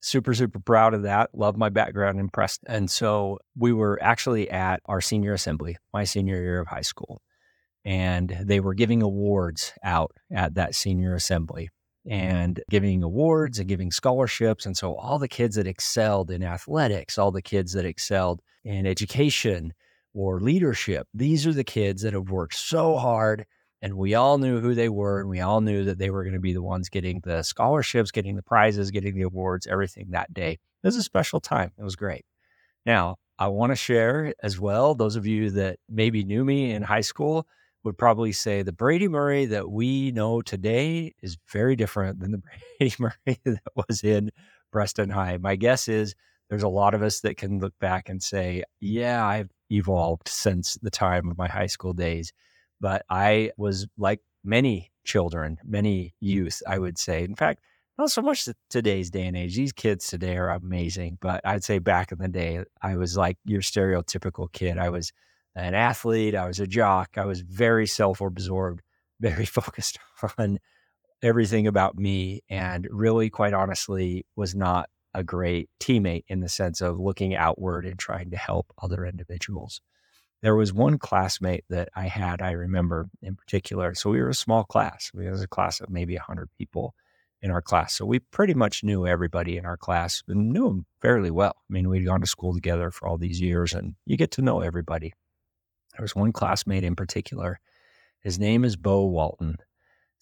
Super, 0.05 0.33
super 0.33 0.59
proud 0.59 0.93
of 0.93 1.03
that. 1.03 1.31
Love 1.33 1.57
my 1.57 1.69
background 1.69 2.19
in 2.19 2.29
Preston. 2.29 2.71
And 2.71 2.91
so 2.91 3.39
we 3.57 3.73
were 3.73 3.97
actually 4.01 4.49
at 4.49 4.79
our 4.85 5.01
senior 5.01 5.33
assembly, 5.33 5.77
my 5.93 6.03
senior 6.03 6.41
year 6.41 6.61
of 6.61 6.67
high 6.67 6.81
school 6.81 7.21
and 7.85 8.35
they 8.41 8.59
were 8.59 8.73
giving 8.73 9.03
awards 9.03 9.71
out 9.83 10.11
at 10.31 10.55
that 10.55 10.73
senior 10.73 11.13
assembly 11.13 11.69
and 12.09 12.59
giving 12.69 13.03
awards 13.03 13.59
and 13.59 13.69
giving 13.69 13.91
scholarships. 13.91 14.65
And 14.65 14.75
so 14.75 14.95
all 14.95 15.19
the 15.19 15.27
kids 15.27 15.55
that 15.55 15.67
excelled 15.67 16.31
in 16.31 16.43
athletics, 16.43 17.17
all 17.17 17.31
the 17.31 17.43
kids 17.43 17.73
that 17.73 17.85
excelled 17.85 18.41
in 18.63 18.87
education 18.87 19.73
or 20.13 20.39
leadership, 20.39 21.07
these 21.13 21.45
are 21.45 21.53
the 21.53 21.63
kids 21.63 22.01
that 22.01 22.13
have 22.13 22.31
worked 22.31 22.55
so 22.55 22.97
hard. 22.97 23.45
And 23.85 23.97
we 23.97 24.15
all 24.15 24.39
knew 24.39 24.59
who 24.61 24.73
they 24.73 24.89
were, 24.89 25.19
and 25.19 25.29
we 25.29 25.41
all 25.41 25.61
knew 25.61 25.83
that 25.83 25.99
they 25.99 26.09
were 26.09 26.23
going 26.23 26.33
to 26.33 26.39
be 26.39 26.53
the 26.53 26.63
ones 26.63 26.89
getting 26.89 27.21
the 27.23 27.43
scholarships, 27.43 28.09
getting 28.09 28.35
the 28.35 28.41
prizes, 28.41 28.89
getting 28.89 29.13
the 29.13 29.21
awards, 29.21 29.67
everything 29.67 30.07
that 30.09 30.33
day. 30.33 30.53
It 30.53 30.59
was 30.87 30.95
a 30.95 31.03
special 31.03 31.39
time. 31.39 31.71
It 31.77 31.83
was 31.83 31.95
great. 31.95 32.25
Now, 32.83 33.17
I 33.37 33.49
want 33.49 33.73
to 33.73 33.75
share 33.75 34.33
as 34.41 34.59
well, 34.59 34.95
those 34.95 35.15
of 35.15 35.27
you 35.27 35.51
that 35.51 35.77
maybe 35.87 36.23
knew 36.23 36.43
me 36.43 36.71
in 36.71 36.81
high 36.81 37.01
school, 37.01 37.45
would 37.83 37.95
probably 37.95 38.31
say 38.31 38.63
the 38.63 38.71
Brady 38.71 39.07
Murray 39.07 39.45
that 39.45 39.69
we 39.69 40.11
know 40.11 40.41
today 40.41 41.13
is 41.21 41.37
very 41.51 41.75
different 41.75 42.19
than 42.19 42.31
the 42.31 42.41
Brady 42.79 42.95
Murray 42.97 43.39
that 43.45 43.61
was 43.87 44.03
in 44.03 44.31
Preston 44.71 45.11
High. 45.11 45.37
My 45.37 45.55
guess 45.55 45.87
is 45.87 46.15
there's 46.49 46.63
a 46.63 46.67
lot 46.67 46.95
of 46.95 47.03
us 47.03 47.19
that 47.19 47.37
can 47.37 47.59
look 47.59 47.77
back 47.77 48.09
and 48.09 48.23
say, 48.23 48.63
yeah, 48.79 49.23
I've 49.23 49.51
evolved 49.71 50.27
since 50.27 50.73
the 50.81 50.89
time 50.89 51.29
of 51.29 51.37
my 51.37 51.47
high 51.47 51.67
school 51.67 51.93
days. 51.93 52.33
But 52.85 53.03
I 53.09 53.49
was 53.57 53.87
like 53.97 54.19
many 54.43 54.91
children, 55.03 55.57
many 55.63 56.13
youth, 56.19 56.61
I 56.67 56.77
would 56.77 56.99
say. 56.99 57.23
In 57.23 57.33
fact, 57.33 57.61
not 57.97 58.11
so 58.11 58.21
much 58.21 58.47
today's 58.69 59.09
day 59.09 59.25
and 59.25 59.35
age. 59.35 59.55
These 59.55 59.73
kids 59.73 60.05
today 60.05 60.37
are 60.37 60.51
amazing, 60.51 61.17
but 61.19 61.41
I'd 61.43 61.63
say 61.63 61.79
back 61.79 62.11
in 62.11 62.19
the 62.19 62.27
day, 62.27 62.63
I 62.83 62.95
was 62.95 63.17
like 63.17 63.39
your 63.43 63.61
stereotypical 63.61 64.51
kid. 64.51 64.77
I 64.77 64.89
was 64.89 65.11
an 65.55 65.73
athlete. 65.73 66.35
I 66.35 66.45
was 66.45 66.59
a 66.59 66.67
jock. 66.67 67.17
I 67.17 67.25
was 67.25 67.41
very 67.41 67.87
self 67.87 68.21
absorbed, 68.21 68.83
very 69.19 69.45
focused 69.45 69.97
on 70.37 70.59
everything 71.23 71.65
about 71.65 71.97
me, 71.97 72.43
and 72.51 72.87
really, 72.91 73.31
quite 73.31 73.55
honestly, 73.55 74.27
was 74.35 74.53
not 74.53 74.91
a 75.15 75.23
great 75.23 75.71
teammate 75.79 76.25
in 76.27 76.39
the 76.39 76.49
sense 76.49 76.81
of 76.81 76.99
looking 76.99 77.33
outward 77.33 77.87
and 77.87 77.97
trying 77.97 78.29
to 78.29 78.37
help 78.37 78.71
other 78.79 79.07
individuals. 79.07 79.81
There 80.41 80.55
was 80.55 80.73
one 80.73 80.97
classmate 80.97 81.63
that 81.69 81.89
I 81.95 82.07
had, 82.07 82.41
I 82.41 82.51
remember 82.51 83.09
in 83.21 83.35
particular. 83.35 83.95
So 83.95 84.11
we 84.11 84.21
were 84.21 84.29
a 84.29 84.35
small 84.35 84.63
class. 84.63 85.11
We 85.13 85.29
was 85.29 85.41
a 85.41 85.47
class 85.47 85.79
of 85.81 85.89
maybe 85.89 86.15
100 86.15 86.49
people 86.57 86.93
in 87.41 87.51
our 87.51 87.61
class. 87.61 87.93
So 87.93 88.05
we 88.05 88.19
pretty 88.19 88.53
much 88.53 88.83
knew 88.83 89.07
everybody 89.07 89.57
in 89.57 89.65
our 89.65 89.77
class 89.77 90.23
and 90.27 90.51
knew 90.51 90.67
them 90.67 90.85
fairly 91.01 91.31
well. 91.31 91.55
I 91.57 91.73
mean, 91.73 91.89
we'd 91.89 92.05
gone 92.05 92.21
to 92.21 92.27
school 92.27 92.53
together 92.53 92.91
for 92.91 93.07
all 93.07 93.17
these 93.17 93.41
years 93.41 93.73
and 93.73 93.95
you 94.05 94.17
get 94.17 94.31
to 94.31 94.41
know 94.41 94.61
everybody. 94.61 95.13
There 95.93 96.03
was 96.03 96.15
one 96.15 96.31
classmate 96.31 96.83
in 96.83 96.95
particular. 96.95 97.59
His 98.19 98.39
name 98.39 98.65
is 98.65 98.75
Bo 98.75 99.05
Walton. 99.05 99.57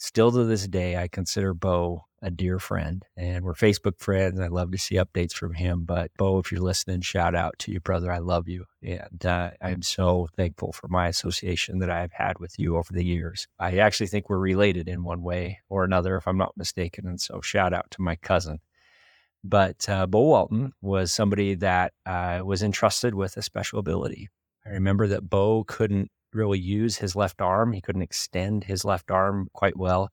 Still 0.04 0.34
to 0.34 0.44
this 0.44 0.68
day, 0.68 0.98
I 0.98 1.08
consider 1.08 1.54
Bo 1.54 2.04
a 2.22 2.30
dear 2.30 2.60
friend, 2.60 3.06
and 3.16 3.46
we're 3.46 3.54
Facebook 3.54 4.02
friends. 4.02 4.38
I 4.38 4.48
love 4.48 4.70
to 4.74 4.78
see 4.78 4.96
updates 4.96 5.32
from 5.32 5.54
him. 5.54 5.86
But 5.86 6.12
Bo, 6.18 6.40
if 6.40 6.52
you're 6.52 6.60
listening, 6.60 7.00
shout 7.00 7.36
out 7.36 7.58
to 7.60 7.72
you, 7.72 7.80
brother. 7.80 8.12
I 8.12 8.18
love 8.18 8.50
you, 8.50 8.66
and 8.82 9.26
uh, 9.26 9.52
I'm 9.62 9.82
so 9.82 10.28
thankful 10.36 10.74
for 10.74 10.90
my 10.90 11.08
association 11.08 11.80
that 11.80 11.90
I've 11.90 12.12
had 12.12 12.38
with 12.40 12.60
you 12.60 12.76
over 12.76 12.92
the 12.92 13.06
years. 13.06 13.48
I 13.60 13.78
actually 13.78 14.08
think 14.08 14.30
we're 14.30 14.40
related 14.40 14.90
in 14.90 15.06
one 15.06 15.24
way 15.24 15.62
or 15.70 15.86
another, 15.86 16.18
if 16.18 16.28
I'm 16.28 16.38
not 16.38 16.58
mistaken. 16.58 17.08
And 17.08 17.22
so, 17.22 17.40
shout 17.40 17.74
out 17.74 17.90
to 17.92 18.02
my 18.02 18.18
cousin. 18.18 18.60
But 19.42 19.88
uh, 19.88 20.06
Bo 20.06 20.24
Walton 20.24 20.74
was 20.82 21.14
somebody 21.14 21.56
that 21.56 21.94
uh, 22.06 22.42
was 22.44 22.62
entrusted 22.62 23.16
with 23.16 23.38
a 23.38 23.42
special 23.42 23.80
ability. 23.80 24.28
I 24.66 24.72
remember 24.72 25.08
that 25.08 25.30
Bo 25.30 25.64
couldn't 25.64 26.12
really 26.36 26.60
use 26.60 26.98
his 26.98 27.16
left 27.16 27.42
arm. 27.42 27.74
He 27.74 27.82
couldn't 27.82 28.02
extend 28.02 28.64
his 28.64 28.86
left 28.86 29.12
arm 29.12 29.50
quite 29.54 29.78
well. 29.78 30.12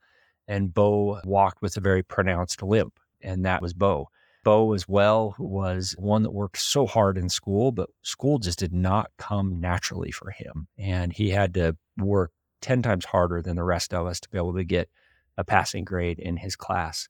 And 0.48 0.72
Bo 0.72 1.20
walked 1.24 1.62
with 1.62 1.76
a 1.76 1.80
very 1.80 2.02
pronounced 2.02 2.62
limp, 2.62 2.98
and 3.22 3.44
that 3.44 3.62
was 3.62 3.72
Bo. 3.72 4.08
Bo, 4.42 4.72
as 4.72 4.88
well, 4.88 5.34
was 5.38 5.94
one 5.98 6.22
that 6.22 6.30
worked 6.30 6.58
so 6.58 6.86
hard 6.86 7.18
in 7.18 7.28
school, 7.28 7.72
but 7.72 7.90
school 8.02 8.38
just 8.38 8.58
did 8.58 8.72
not 8.72 9.10
come 9.18 9.60
naturally 9.60 10.10
for 10.10 10.30
him. 10.30 10.66
And 10.78 11.12
he 11.12 11.30
had 11.30 11.54
to 11.54 11.76
work 11.98 12.32
10 12.62 12.82
times 12.82 13.04
harder 13.04 13.42
than 13.42 13.56
the 13.56 13.64
rest 13.64 13.92
of 13.92 14.06
us 14.06 14.18
to 14.20 14.30
be 14.30 14.38
able 14.38 14.54
to 14.54 14.64
get 14.64 14.88
a 15.36 15.44
passing 15.44 15.84
grade 15.84 16.18
in 16.18 16.36
his 16.36 16.56
class. 16.56 17.08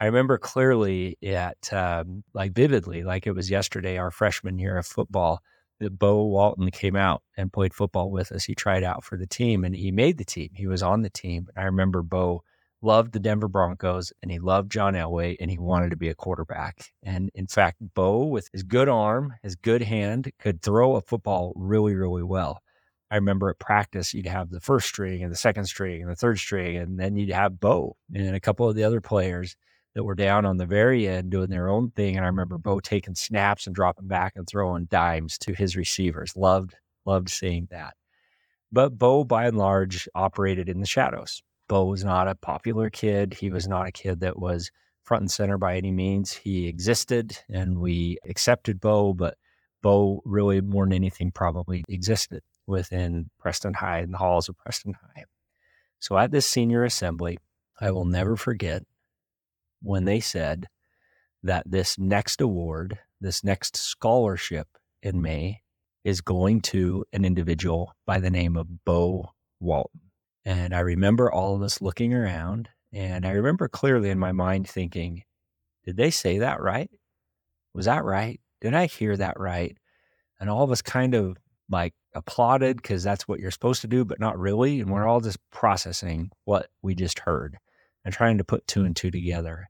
I 0.00 0.06
remember 0.06 0.36
clearly 0.36 1.16
at, 1.22 1.72
um, 1.72 2.24
like 2.34 2.52
vividly, 2.52 3.04
like 3.04 3.26
it 3.26 3.34
was 3.34 3.50
yesterday, 3.50 3.96
our 3.96 4.10
freshman 4.10 4.58
year 4.58 4.76
of 4.76 4.86
football 4.86 5.42
that 5.80 5.98
Bo 5.98 6.24
Walton 6.24 6.70
came 6.70 6.96
out 6.96 7.22
and 7.36 7.52
played 7.52 7.74
football 7.74 8.10
with 8.10 8.32
us. 8.32 8.44
He 8.44 8.54
tried 8.54 8.84
out 8.84 9.04
for 9.04 9.16
the 9.16 9.26
team 9.26 9.64
and 9.64 9.74
he 9.74 9.90
made 9.90 10.18
the 10.18 10.24
team. 10.24 10.50
He 10.54 10.66
was 10.66 10.82
on 10.82 11.02
the 11.02 11.10
team. 11.10 11.48
I 11.56 11.62
remember 11.64 12.02
Bo 12.02 12.42
loved 12.80 13.12
the 13.12 13.18
Denver 13.18 13.48
Broncos 13.48 14.12
and 14.22 14.30
he 14.30 14.38
loved 14.38 14.70
John 14.70 14.94
Elway 14.94 15.36
and 15.40 15.50
he 15.50 15.58
wanted 15.58 15.90
to 15.90 15.96
be 15.96 16.08
a 16.08 16.14
quarterback. 16.14 16.92
And 17.02 17.30
in 17.34 17.46
fact, 17.46 17.78
Bo, 17.94 18.24
with 18.26 18.48
his 18.52 18.62
good 18.62 18.88
arm, 18.88 19.34
his 19.42 19.56
good 19.56 19.82
hand, 19.82 20.30
could 20.38 20.62
throw 20.62 20.96
a 20.96 21.00
football 21.00 21.52
really, 21.56 21.94
really 21.94 22.22
well. 22.22 22.62
I 23.10 23.16
remember 23.16 23.48
at 23.48 23.58
practice, 23.58 24.12
you'd 24.12 24.26
have 24.26 24.50
the 24.50 24.60
first 24.60 24.88
string 24.88 25.22
and 25.22 25.30
the 25.30 25.36
second 25.36 25.66
string 25.66 26.02
and 26.02 26.10
the 26.10 26.16
third 26.16 26.38
string, 26.38 26.76
and 26.76 26.98
then 26.98 27.16
you'd 27.16 27.30
have 27.30 27.60
Bo 27.60 27.96
and 28.12 28.34
a 28.34 28.40
couple 28.40 28.68
of 28.68 28.76
the 28.76 28.84
other 28.84 29.00
players 29.00 29.56
that 29.94 30.04
were 30.04 30.14
down 30.14 30.44
on 30.44 30.56
the 30.56 30.66
very 30.66 31.06
end 31.08 31.30
doing 31.30 31.50
their 31.50 31.68
own 31.68 31.90
thing. 31.90 32.16
And 32.16 32.24
I 32.24 32.28
remember 32.28 32.58
Bo 32.58 32.80
taking 32.80 33.14
snaps 33.14 33.66
and 33.66 33.74
dropping 33.74 34.08
back 34.08 34.34
and 34.36 34.46
throwing 34.46 34.86
dimes 34.86 35.38
to 35.38 35.52
his 35.52 35.76
receivers. 35.76 36.36
Loved, 36.36 36.74
loved 37.06 37.30
seeing 37.30 37.68
that. 37.70 37.94
But 38.72 38.98
Bo, 38.98 39.24
by 39.24 39.46
and 39.46 39.56
large, 39.56 40.08
operated 40.14 40.68
in 40.68 40.80
the 40.80 40.86
shadows. 40.86 41.42
Bo 41.68 41.84
was 41.84 42.04
not 42.04 42.28
a 42.28 42.34
popular 42.34 42.90
kid. 42.90 43.34
He 43.34 43.50
was 43.50 43.68
not 43.68 43.86
a 43.86 43.92
kid 43.92 44.20
that 44.20 44.38
was 44.38 44.70
front 45.04 45.22
and 45.22 45.30
center 45.30 45.58
by 45.58 45.76
any 45.76 45.92
means. 45.92 46.32
He 46.32 46.66
existed 46.66 47.38
and 47.48 47.78
we 47.78 48.18
accepted 48.28 48.80
Bo, 48.80 49.14
but 49.14 49.36
Bo 49.80 50.22
really 50.24 50.60
more 50.60 50.86
than 50.86 50.92
anything 50.92 51.30
probably 51.30 51.84
existed 51.88 52.42
within 52.66 53.30
Preston 53.38 53.74
High 53.74 53.98
and 53.98 54.12
the 54.12 54.18
halls 54.18 54.48
of 54.48 54.56
Preston 54.58 54.94
High. 54.94 55.24
So 56.00 56.18
at 56.18 56.32
this 56.32 56.46
senior 56.46 56.84
assembly, 56.84 57.38
I 57.80 57.90
will 57.90 58.04
never 58.04 58.36
forget 58.36 58.82
when 59.84 60.04
they 60.04 60.20
said 60.20 60.66
that 61.42 61.70
this 61.70 61.98
next 61.98 62.40
award, 62.40 62.98
this 63.20 63.44
next 63.44 63.76
scholarship 63.76 64.66
in 65.02 65.20
May, 65.20 65.60
is 66.04 66.20
going 66.20 66.60
to 66.60 67.04
an 67.12 67.24
individual 67.24 67.92
by 68.06 68.18
the 68.18 68.30
name 68.30 68.56
of 68.56 68.84
Bo 68.84 69.30
Walton. 69.60 70.00
And 70.44 70.74
I 70.74 70.80
remember 70.80 71.30
all 71.30 71.54
of 71.54 71.62
us 71.62 71.80
looking 71.80 72.12
around, 72.12 72.68
and 72.92 73.26
I 73.26 73.30
remember 73.30 73.68
clearly 73.68 74.10
in 74.10 74.18
my 74.18 74.32
mind 74.32 74.68
thinking, 74.68 75.22
did 75.84 75.96
they 75.96 76.10
say 76.10 76.38
that 76.38 76.60
right? 76.60 76.90
Was 77.74 77.86
that 77.86 78.04
right? 78.04 78.40
Did 78.60 78.74
I 78.74 78.86
hear 78.86 79.16
that 79.16 79.38
right? 79.38 79.76
And 80.40 80.50
all 80.50 80.64
of 80.64 80.70
us 80.70 80.82
kind 80.82 81.14
of 81.14 81.36
like 81.70 81.94
applauded 82.14 82.76
because 82.76 83.02
that's 83.02 83.26
what 83.26 83.40
you're 83.40 83.50
supposed 83.50 83.80
to 83.82 83.88
do, 83.88 84.04
but 84.04 84.20
not 84.20 84.38
really. 84.38 84.80
And 84.80 84.90
we're 84.90 85.06
all 85.06 85.20
just 85.20 85.38
processing 85.50 86.30
what 86.44 86.68
we 86.82 86.94
just 86.94 87.20
heard 87.20 87.58
and 88.04 88.12
trying 88.12 88.38
to 88.38 88.44
put 88.44 88.66
two 88.66 88.84
and 88.84 88.94
two 88.94 89.10
together. 89.10 89.68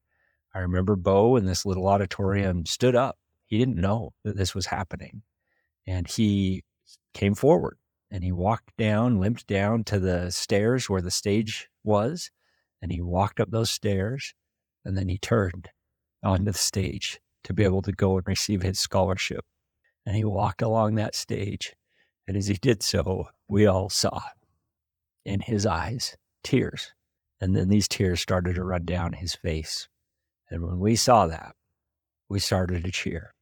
I 0.54 0.61
remember 0.61 0.96
Bo 0.96 1.37
in 1.37 1.46
this 1.46 1.66
little 1.66 1.88
auditorium 1.88 2.64
stood 2.66 2.94
up. 2.94 3.18
He 3.46 3.58
didn't 3.58 3.76
know 3.76 4.12
that 4.25 4.37
this 4.37 4.54
was 4.54 4.66
happening. 4.66 5.23
And 5.87 6.08
he 6.08 6.64
came 7.12 7.34
forward 7.34 7.76
and 8.11 8.23
he 8.23 8.32
walked 8.32 8.76
down, 8.76 9.18
limped 9.18 9.46
down 9.46 9.84
to 9.84 9.99
the 9.99 10.30
stairs 10.30 10.88
where 10.88 11.02
the 11.02 11.11
stage 11.11 11.68
was. 11.82 12.30
And 12.80 12.92
he 12.92 13.00
walked 13.00 13.40
up 13.40 13.50
those 13.50 13.70
stairs 13.70 14.34
and 14.84 14.96
then 14.96 15.08
he 15.08 15.18
turned 15.18 15.70
onto 16.23 16.52
the 16.52 16.58
stage 16.58 17.20
to 17.44 17.52
be 17.52 17.64
able 17.64 17.82
to 17.82 17.92
go 17.92 18.16
and 18.16 18.26
receive 18.26 18.62
his 18.62 18.78
scholarship. 18.78 19.44
And 20.06 20.14
he 20.16 20.25
walked 20.25 20.62
along 20.62 20.94
that 20.94 21.14
stage. 21.14 21.75
And 22.28 22.37
as 22.37 22.46
he 22.46 22.54
did 22.54 22.82
so, 22.82 23.28
we 23.49 23.66
all 23.66 23.88
saw 23.90 24.23
in 25.25 25.40
his 25.40 25.66
eyes 25.66 26.16
tears. 26.42 26.92
And 27.40 27.56
then 27.56 27.68
these 27.68 27.88
tears 27.88 28.20
started 28.20 28.54
to 28.54 28.64
run 28.64 28.84
down 28.84 29.14
his 29.14 29.34
face. 29.34 29.88
And 30.54 30.62
when 30.62 30.78
we 30.78 30.94
saw 30.94 31.26
that, 31.26 31.56
we 32.28 32.38
started 32.38 32.84
to 32.84 32.92
cheer. 32.92 33.34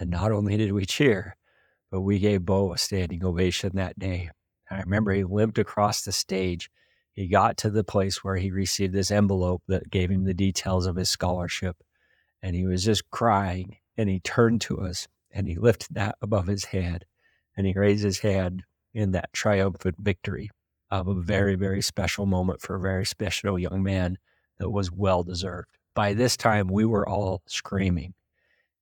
And 0.00 0.08
not 0.08 0.32
only 0.32 0.56
did 0.56 0.72
we 0.72 0.86
cheer, 0.86 1.36
but 1.90 2.00
we 2.00 2.18
gave 2.18 2.46
Bo 2.46 2.72
a 2.72 2.78
standing 2.78 3.22
ovation 3.22 3.72
that 3.74 3.98
day. 3.98 4.30
I 4.70 4.80
remember 4.80 5.12
he 5.12 5.24
limped 5.24 5.58
across 5.58 6.00
the 6.00 6.10
stage. 6.10 6.70
He 7.12 7.28
got 7.28 7.58
to 7.58 7.70
the 7.70 7.84
place 7.84 8.24
where 8.24 8.36
he 8.36 8.50
received 8.50 8.94
this 8.94 9.10
envelope 9.10 9.62
that 9.68 9.90
gave 9.90 10.10
him 10.10 10.24
the 10.24 10.32
details 10.32 10.86
of 10.86 10.96
his 10.96 11.10
scholarship. 11.10 11.76
And 12.42 12.56
he 12.56 12.64
was 12.64 12.82
just 12.82 13.10
crying. 13.10 13.76
And 13.98 14.08
he 14.08 14.20
turned 14.20 14.62
to 14.62 14.80
us 14.80 15.06
and 15.30 15.46
he 15.46 15.56
lifted 15.56 15.96
that 15.96 16.16
above 16.22 16.46
his 16.46 16.64
head 16.64 17.04
and 17.58 17.66
he 17.66 17.74
raised 17.74 18.04
his 18.04 18.20
hand 18.20 18.62
in 18.94 19.10
that 19.10 19.34
triumphant 19.34 19.96
victory 19.98 20.48
of 20.90 21.08
a 21.08 21.14
very, 21.14 21.56
very 21.56 21.82
special 21.82 22.24
moment 22.24 22.62
for 22.62 22.76
a 22.76 22.80
very 22.80 23.04
special 23.04 23.58
young 23.58 23.82
man 23.82 24.16
that 24.58 24.70
was 24.70 24.90
well 24.90 25.22
deserved. 25.22 25.77
By 25.98 26.14
this 26.14 26.36
time, 26.36 26.68
we 26.68 26.84
were 26.84 27.08
all 27.08 27.42
screaming 27.48 28.14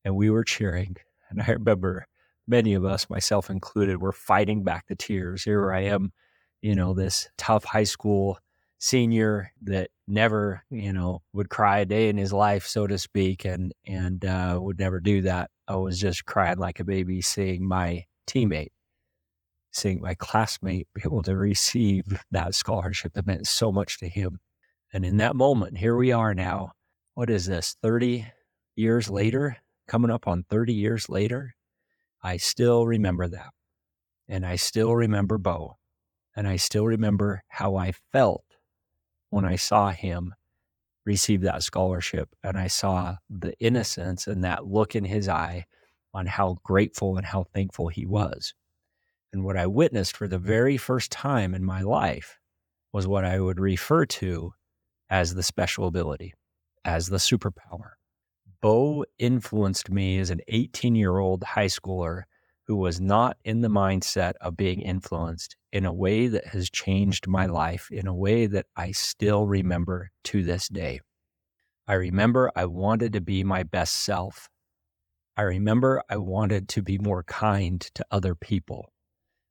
and 0.04 0.14
we 0.14 0.28
were 0.28 0.44
cheering. 0.44 0.96
And 1.30 1.40
I 1.40 1.52
remember 1.52 2.06
many 2.46 2.74
of 2.74 2.84
us, 2.84 3.08
myself 3.08 3.48
included, 3.48 4.02
were 4.02 4.12
fighting 4.12 4.64
back 4.64 4.86
the 4.86 4.96
tears. 4.96 5.42
Here 5.42 5.72
I 5.72 5.84
am, 5.84 6.12
you 6.60 6.74
know, 6.74 6.92
this 6.92 7.30
tough 7.38 7.64
high 7.64 7.84
school 7.84 8.38
senior 8.76 9.50
that 9.62 9.88
never, 10.06 10.62
you 10.68 10.92
know, 10.92 11.22
would 11.32 11.48
cry 11.48 11.78
a 11.78 11.86
day 11.86 12.10
in 12.10 12.18
his 12.18 12.34
life, 12.34 12.66
so 12.66 12.86
to 12.86 12.98
speak, 12.98 13.46
and 13.46 13.72
and 13.86 14.22
uh, 14.26 14.58
would 14.60 14.78
never 14.78 15.00
do 15.00 15.22
that. 15.22 15.50
I 15.66 15.76
was 15.76 15.98
just 15.98 16.26
crying 16.26 16.58
like 16.58 16.80
a 16.80 16.84
baby 16.84 17.22
seeing 17.22 17.66
my 17.66 18.04
teammate, 18.26 18.72
seeing 19.72 20.02
my 20.02 20.12
classmate 20.16 20.86
be 20.92 21.00
able 21.02 21.22
to 21.22 21.34
receive 21.34 22.22
that 22.30 22.54
scholarship 22.54 23.14
that 23.14 23.26
meant 23.26 23.46
so 23.46 23.72
much 23.72 24.00
to 24.00 24.06
him. 24.06 24.38
And 24.92 25.02
in 25.02 25.16
that 25.16 25.34
moment, 25.34 25.78
here 25.78 25.96
we 25.96 26.12
are 26.12 26.34
now. 26.34 26.72
What 27.16 27.30
is 27.30 27.46
this? 27.46 27.78
Thirty 27.80 28.26
years 28.74 29.08
later, 29.08 29.56
coming 29.88 30.10
up 30.10 30.28
on 30.28 30.42
thirty 30.42 30.74
years 30.74 31.08
later, 31.08 31.54
I 32.22 32.36
still 32.36 32.86
remember 32.86 33.26
that. 33.26 33.54
And 34.28 34.44
I 34.44 34.56
still 34.56 34.94
remember 34.94 35.38
Bo. 35.38 35.78
And 36.36 36.46
I 36.46 36.56
still 36.56 36.84
remember 36.84 37.42
how 37.48 37.76
I 37.76 37.92
felt 38.12 38.44
when 39.30 39.46
I 39.46 39.56
saw 39.56 39.92
him 39.92 40.34
receive 41.06 41.40
that 41.40 41.62
scholarship. 41.62 42.28
And 42.44 42.58
I 42.58 42.66
saw 42.66 43.16
the 43.30 43.54
innocence 43.60 44.26
and 44.26 44.44
that 44.44 44.66
look 44.66 44.94
in 44.94 45.06
his 45.06 45.26
eye 45.26 45.64
on 46.12 46.26
how 46.26 46.58
grateful 46.64 47.16
and 47.16 47.24
how 47.24 47.44
thankful 47.44 47.88
he 47.88 48.04
was. 48.04 48.52
And 49.32 49.42
what 49.42 49.56
I 49.56 49.66
witnessed 49.68 50.18
for 50.18 50.28
the 50.28 50.38
very 50.38 50.76
first 50.76 51.10
time 51.10 51.54
in 51.54 51.64
my 51.64 51.80
life 51.80 52.38
was 52.92 53.06
what 53.06 53.24
I 53.24 53.40
would 53.40 53.58
refer 53.58 54.04
to 54.04 54.52
as 55.08 55.34
the 55.34 55.42
special 55.42 55.86
ability, 55.86 56.34
as 56.86 57.08
the 57.08 57.16
superpower. 57.16 57.90
Bo 58.62 59.04
influenced 59.18 59.90
me 59.90 60.18
as 60.18 60.30
an 60.30 60.40
18 60.48 60.94
year 60.94 61.18
old 61.18 61.42
high 61.42 61.66
schooler 61.66 62.22
who 62.66 62.76
was 62.76 63.00
not 63.00 63.36
in 63.44 63.60
the 63.60 63.68
mindset 63.68 64.32
of 64.40 64.56
being 64.56 64.80
influenced 64.80 65.56
in 65.72 65.84
a 65.84 65.92
way 65.92 66.28
that 66.28 66.46
has 66.46 66.70
changed 66.70 67.28
my 67.28 67.46
life 67.46 67.88
in 67.90 68.06
a 68.06 68.14
way 68.14 68.46
that 68.46 68.66
I 68.76 68.92
still 68.92 69.46
remember 69.46 70.10
to 70.24 70.42
this 70.42 70.68
day. 70.68 71.00
I 71.86 71.94
remember 71.94 72.50
I 72.56 72.66
wanted 72.66 73.12
to 73.12 73.20
be 73.20 73.44
my 73.44 73.62
best 73.62 73.96
self. 73.96 74.48
I 75.36 75.42
remember 75.42 76.02
I 76.08 76.16
wanted 76.16 76.68
to 76.70 76.82
be 76.82 76.98
more 76.98 77.22
kind 77.24 77.80
to 77.94 78.06
other 78.10 78.34
people. 78.34 78.92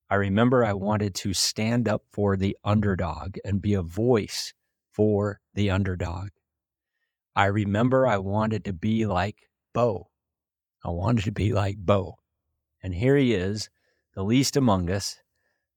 I 0.10 0.16
remember 0.16 0.66
I 0.66 0.74
wanted 0.74 1.16
to 1.16 1.34
stand 1.34 1.88
up 1.88 2.04
for 2.12 2.36
the 2.36 2.58
underdog 2.64 3.38
and 3.46 3.62
be 3.62 3.74
a 3.74 3.82
voice 3.82 4.54
for 4.92 5.40
the 5.54 5.70
underdog. 5.70 6.30
I 7.36 7.46
remember 7.46 8.08
I 8.08 8.18
wanted 8.18 8.66
to 8.66 8.74
be 8.74 9.06
like 9.06 9.50
Bo. 9.74 10.10
I 10.84 10.90
wanted 10.90 11.26
to 11.26 11.32
be 11.32 11.52
like 11.52 11.78
Bo. 11.78 12.16
And 12.82 12.94
here 12.94 13.18
he 13.18 13.34
is, 13.34 13.70
the 14.14 14.24
least 14.24 14.56
among 14.56 14.90
us, 14.90 15.18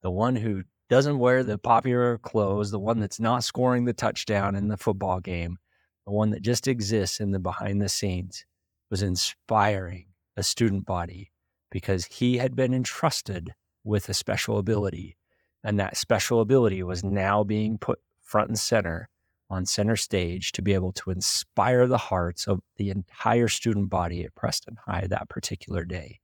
the 0.03 0.11
one 0.11 0.37
who 0.37 0.63
doesn't 0.89 1.19
wear 1.19 1.43
the 1.43 1.59
popular 1.59 2.19
clothes, 2.19 2.71
the 2.71 2.79
one 2.79 3.01
that's 3.01 3.19
not 3.19 3.43
scoring 3.43 3.85
the 3.85 3.93
touchdown 3.93 4.55
in 4.55 4.69
the 4.69 4.77
football 4.77 5.19
game, 5.21 5.59
the 6.07 6.13
one 6.13 6.31
that 6.31 6.43
just 6.43 6.69
exists 6.69 7.19
in 7.19 7.33
the 7.33 7.41
behind 7.41 7.83
the 7.83 7.89
scenes, 7.89 8.45
was 8.91 9.03
inspiring 9.03 10.07
a 10.37 10.43
student 10.43 10.87
body 10.87 11.33
because 11.71 12.05
he 12.07 12.39
had 12.39 12.55
been 12.55 12.73
entrusted 12.73 13.53
with 13.83 14.09
a 14.09 14.15
special 14.15 14.59
ability. 14.59 15.17
And 15.65 15.81
that 15.81 15.97
special 15.97 16.41
ability 16.41 16.83
was 16.85 17.03
now 17.03 17.43
being 17.43 17.79
put 17.79 17.99
front 18.23 18.49
and 18.49 18.59
center 18.59 19.09
on 19.51 19.65
center 19.65 19.97
stage 19.97 20.53
to 20.53 20.63
be 20.63 20.75
able 20.75 20.93
to 20.93 21.11
inspire 21.11 21.87
the 21.87 21.99
hearts 21.99 22.47
of 22.47 22.61
the 22.77 22.91
entire 22.91 23.49
student 23.49 23.89
body 23.89 24.25
at 24.25 24.35
Preston 24.35 24.77
High 24.87 25.07
that 25.09 25.29
particular 25.29 25.85
day. 25.85 26.21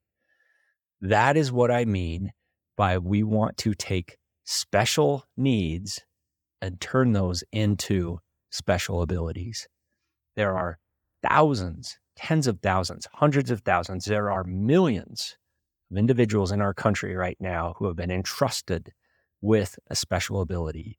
That 1.01 1.37
is 1.37 1.53
what 1.53 1.71
I 1.71 1.85
mean 1.85 2.33
by 2.77 2.99
we 2.99 3.23
want 3.23 3.57
to 3.59 3.75
take 3.75 4.19
special 4.45 5.25
needs 5.37 6.03
and 6.61 6.81
turn 6.81 7.13
those 7.13 7.45
into 7.53 8.19
special 8.51 9.03
abilities. 9.03 9.69
There 10.37 10.57
are 10.57 10.79
thousands, 11.23 11.99
tens 12.17 12.47
of 12.47 12.61
thousands, 12.61 13.07
hundreds 13.13 13.51
of 13.51 13.61
thousands, 13.61 14.05
there 14.05 14.31
are 14.31 14.45
millions 14.45 15.37
of 15.91 15.97
individuals 15.97 16.53
in 16.53 16.61
our 16.61 16.75
country 16.75 17.15
right 17.15 17.37
now 17.41 17.75
who 17.79 17.87
have 17.87 17.97
been 17.97 18.11
entrusted 18.11 18.93
with 19.41 19.79
a 19.89 19.97
special 19.97 20.41
ability 20.41 20.99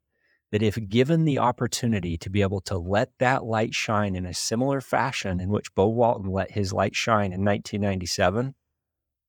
that 0.52 0.62
if 0.62 0.78
given 0.88 1.26
the 1.26 1.40
opportunity 1.40 2.18
to 2.18 2.30
be 2.30 2.42
able 2.42 2.62
to 2.62 2.78
let 2.78 3.12
that 3.20 3.44
light 3.44 3.74
shine 3.74 4.16
in 4.16 4.26
a 4.26 4.34
similar 4.34 4.82
fashion 4.82 5.40
in 5.40 5.50
which 5.50 5.74
Bo 5.76 5.88
Walton 5.88 6.32
let 6.32 6.52
his 6.52 6.72
light 6.72 6.96
shine 6.96 7.34
in 7.34 7.44
1997, 7.44 8.56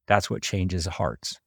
that's 0.07 0.31
what 0.31 0.43
changes 0.43 0.87
hearts. 0.87 1.41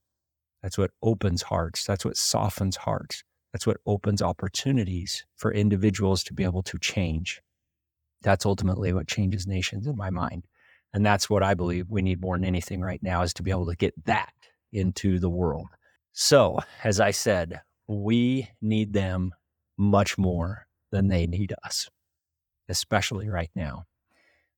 That's 0.62 0.77
what 0.77 0.91
opens 1.01 1.43
hearts. 1.43 1.86
That's 1.86 2.03
what 2.03 2.17
softens 2.17 2.77
hearts. 2.77 3.23
That's 3.53 3.65
what 3.65 3.77
opens 3.86 4.21
opportunities 4.21 5.25
for 5.36 5.53
individuals 5.53 6.23
to 6.25 6.34
be 6.34 6.43
able 6.43 6.63
to 6.63 6.77
change. 6.77 7.41
That's 8.21 8.45
ultimately 8.45 8.93
what 8.93 9.08
changes 9.08 9.47
nations 9.47 9.88
in 9.88 9.95
my 9.95 10.10
mind. 10.10 10.45
And 10.93 11.05
that's 11.05 11.29
what 11.29 11.43
I 11.43 11.53
believe 11.53 11.89
we 11.89 12.01
need 12.01 12.21
more 12.21 12.36
than 12.36 12.45
anything 12.45 12.82
right 12.82 13.01
now 13.01 13.21
is 13.21 13.34
to 13.36 13.43
be 13.43 13.51
able 13.51 13.67
to 13.67 13.75
get 13.75 13.93
that 14.05 14.34
into 14.73 15.19
the 15.19 15.29
world. 15.29 15.67
So, 16.12 16.60
as 16.84 16.99
I 16.99 17.12
said, 17.12 17.62
we 17.88 18.49
need 18.62 18.93
them 18.93 19.34
much 19.80 20.18
more 20.18 20.68
than 20.92 21.08
they 21.08 21.26
need 21.26 21.54
us, 21.63 21.89
especially 22.68 23.30
right 23.30 23.50
now. 23.56 23.86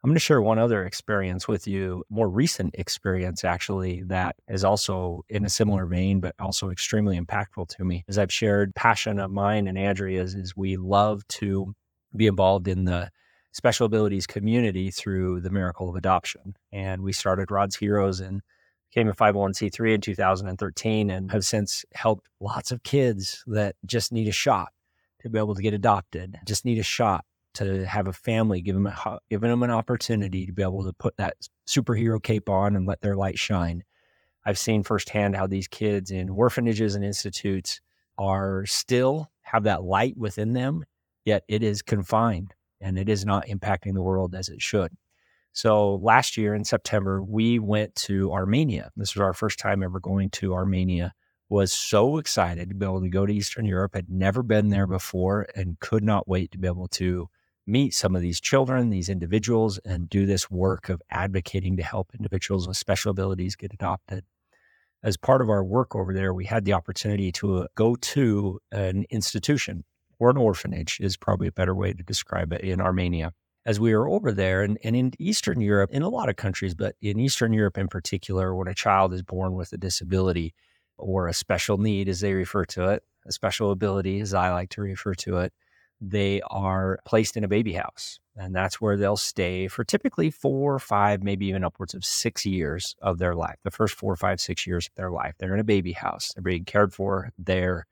I'm 0.04 0.10
going 0.10 0.16
to 0.16 0.20
share 0.20 0.42
one 0.42 0.58
other 0.58 0.84
experience 0.84 1.48
with 1.48 1.68
you, 1.68 2.04
more 2.10 2.28
recent 2.28 2.74
experience 2.74 3.44
actually, 3.44 4.02
that 4.08 4.36
is 4.48 4.64
also 4.64 5.24
in 5.30 5.46
a 5.46 5.50
similar 5.50 5.86
vein, 5.86 6.22
but 6.22 6.34
also 6.40 6.72
extremely 6.72 7.20
impactful 7.20 7.68
to 7.68 7.86
me. 7.86 8.04
As 8.08 8.18
I've 8.18 8.34
shared, 8.34 8.74
passion 8.74 9.20
of 9.20 9.30
mine 9.30 9.68
and 9.68 9.78
Andrea's 9.78 10.34
is 10.34 10.58
we 10.58 10.76
love 10.76 11.28
to 11.28 11.76
be 12.16 12.26
involved 12.26 12.68
in 12.68 12.86
the 12.86 13.12
special 13.52 13.86
abilities 13.86 14.26
community 14.26 14.90
through 14.90 15.42
the 15.42 15.52
miracle 15.52 15.88
of 15.88 15.96
adoption. 15.96 16.56
And 16.72 17.04
we 17.04 17.14
started 17.14 17.52
Rod's 17.52 17.76
Heroes 17.76 18.22
and 18.22 18.42
became 18.90 19.08
a 19.08 19.14
501c3 19.14 19.94
in 19.94 20.02
2013 20.02 21.12
and 21.12 21.32
have 21.32 21.46
since 21.46 21.86
helped 21.94 22.28
lots 22.40 22.72
of 22.72 22.82
kids 22.82 23.44
that 23.46 23.76
just 23.86 24.12
need 24.12 24.28
a 24.28 24.32
shot 24.32 24.70
to 25.22 25.30
be 25.30 25.40
able 25.40 25.56
to 25.56 25.62
get 25.62 25.74
adopted, 25.74 26.40
just 26.46 26.66
need 26.66 26.80
a 26.80 26.84
shot 26.84 27.26
to 27.54 27.86
have 27.86 28.08
a 28.08 28.14
family, 28.14 28.62
give 28.62 28.76
them, 28.76 28.88
a, 28.88 29.20
giving 29.30 29.50
them 29.50 29.64
an 29.64 29.72
opportunity 29.72 30.46
to 30.46 30.54
be 30.54 30.64
able 30.64 30.84
to 30.84 30.94
put 30.94 31.18
that 31.18 31.36
superhero 31.68 32.22
cape 32.22 32.50
on 32.50 32.76
and 32.76 32.88
let 32.88 33.02
their 33.02 33.16
light 33.16 33.38
shine. 33.38 33.84
I've 34.46 34.58
seen 34.58 34.84
firsthand 34.84 35.36
how 35.36 35.48
these 35.48 35.68
kids 35.68 36.12
in 36.12 36.30
orphanages 36.30 36.96
and 36.96 37.04
institutes 37.04 37.82
are 38.18 38.66
still 38.66 39.30
have 39.42 39.64
that 39.64 39.84
light 39.84 40.18
within 40.18 40.54
them, 40.54 40.86
yet 41.26 41.44
it 41.48 41.62
is 41.62 41.82
confined 41.82 42.54
and 42.80 42.98
it 42.98 43.10
is 43.10 43.26
not 43.26 43.48
impacting 43.48 43.94
the 43.94 44.02
world 44.02 44.34
as 44.34 44.50
it 44.50 44.62
should. 44.62 44.92
So 45.54 45.96
last 45.96 46.38
year 46.38 46.56
in 46.56 46.64
September, 46.64 47.22
we 47.22 47.60
went 47.60 47.94
to 47.96 48.32
Armenia. 48.32 48.92
This 48.96 49.14
was 49.14 49.22
our 49.22 49.34
first 49.34 49.60
time 49.60 49.84
ever 49.84 50.00
going 50.00 50.30
to 50.32 50.54
Armenia 50.54 51.14
was 51.52 51.74
so 51.74 52.18
excited 52.18 52.70
to 52.70 52.76
be 52.76 52.86
able 52.86 53.02
to 53.02 53.10
go 53.10 53.26
to 53.26 53.34
Eastern 53.34 53.66
Europe, 53.66 53.94
had 53.94 54.10
never 54.10 54.42
been 54.42 54.70
there 54.70 54.88
before, 54.88 55.46
and 55.54 55.78
could 55.82 56.02
not 56.02 56.26
wait 56.26 56.50
to 56.50 56.58
be 56.58 56.66
able 56.66 56.88
to 56.88 57.28
meet 57.68 57.94
some 57.94 58.16
of 58.16 58.22
these 58.22 58.40
children, 58.40 58.90
these 58.90 59.10
individuals, 59.10 59.78
and 59.84 60.10
do 60.10 60.26
this 60.26 60.50
work 60.50 60.88
of 60.88 61.02
advocating 61.12 61.76
to 61.76 61.84
help 61.84 62.12
individuals 62.16 62.70
with 62.70 62.78
special 62.78 63.12
abilities 63.12 63.58
get 63.58 63.74
adopted. 63.74 64.24
as 65.04 65.18
part 65.18 65.42
of 65.42 65.50
our 65.50 65.64
work 65.64 65.94
over 65.94 66.14
there, 66.14 66.34
we 66.34 66.46
had 66.46 66.64
the 66.64 66.74
opportunity 66.74 67.32
to 67.32 67.68
go 67.76 67.96
to 67.96 68.60
an 68.72 69.04
institution 69.10 69.84
or 70.20 70.30
an 70.30 70.38
orphanage, 70.38 71.00
is 71.02 71.18
probably 71.18 71.48
a 71.48 71.52
better 71.52 71.76
way 71.76 71.92
to 71.92 72.04
describe 72.04 72.54
it 72.54 72.62
in 72.62 72.80
Armenia. 72.80 73.34
As 73.66 73.80
we 73.80 73.94
were 73.94 74.08
over 74.08 74.32
there 74.32 74.62
and, 74.62 74.78
and 74.84 74.96
in 74.96 75.12
Eastern 75.20 75.60
Europe, 75.60 75.90
in 75.92 76.02
a 76.02 76.10
lot 76.10 76.30
of 76.30 76.36
countries, 76.38 76.76
but 76.76 76.96
in 77.02 77.20
Eastern 77.20 77.52
Europe 77.52 77.78
in 77.78 77.88
particular, 77.88 78.56
when 78.56 78.68
a 78.70 78.76
child 78.76 79.14
is 79.14 79.24
born 79.24 79.54
with 79.54 79.74
a 79.74 79.78
disability 79.78 80.54
or 81.02 81.28
a 81.28 81.34
special 81.34 81.78
need, 81.78 82.08
as 82.08 82.22
they 82.22 82.34
refer 82.34 82.66
to 82.66 82.90
it, 82.90 83.04
a 83.26 83.32
special 83.32 83.72
ability, 83.72 84.20
as 84.20 84.34
I 84.34 84.52
like 84.52 84.70
to 84.72 84.82
refer 84.82 85.14
to 85.16 85.38
it, 85.40 85.54
they 86.00 86.42
are 86.50 87.00
placed 87.06 87.38
in 87.38 87.44
a 87.44 87.48
baby 87.48 87.74
house. 87.74 88.20
And 88.36 88.56
that's 88.56 88.80
where 88.80 88.98
they'll 88.98 89.18
stay 89.18 89.68
for 89.68 89.84
typically 89.84 90.32
four, 90.32 90.80
five, 90.80 91.22
maybe 91.22 91.48
even 91.48 91.64
upwards 91.64 91.94
of 91.94 92.04
six 92.04 92.46
years 92.46 92.96
of 93.02 93.20
their 93.20 93.36
life. 93.36 93.58
The 93.64 93.72
first 93.72 93.96
four, 93.96 94.16
five, 94.16 94.40
six 94.40 94.66
years 94.66 94.88
of 94.88 94.96
their 94.96 95.12
life. 95.12 95.36
They're 95.38 95.54
in 95.54 95.60
a 95.60 95.66
baby 95.66 95.92
house. 95.92 96.32
They're 96.34 96.42
being 96.42 96.66
cared 96.66 96.94
for 96.94 97.32
there 97.38 97.86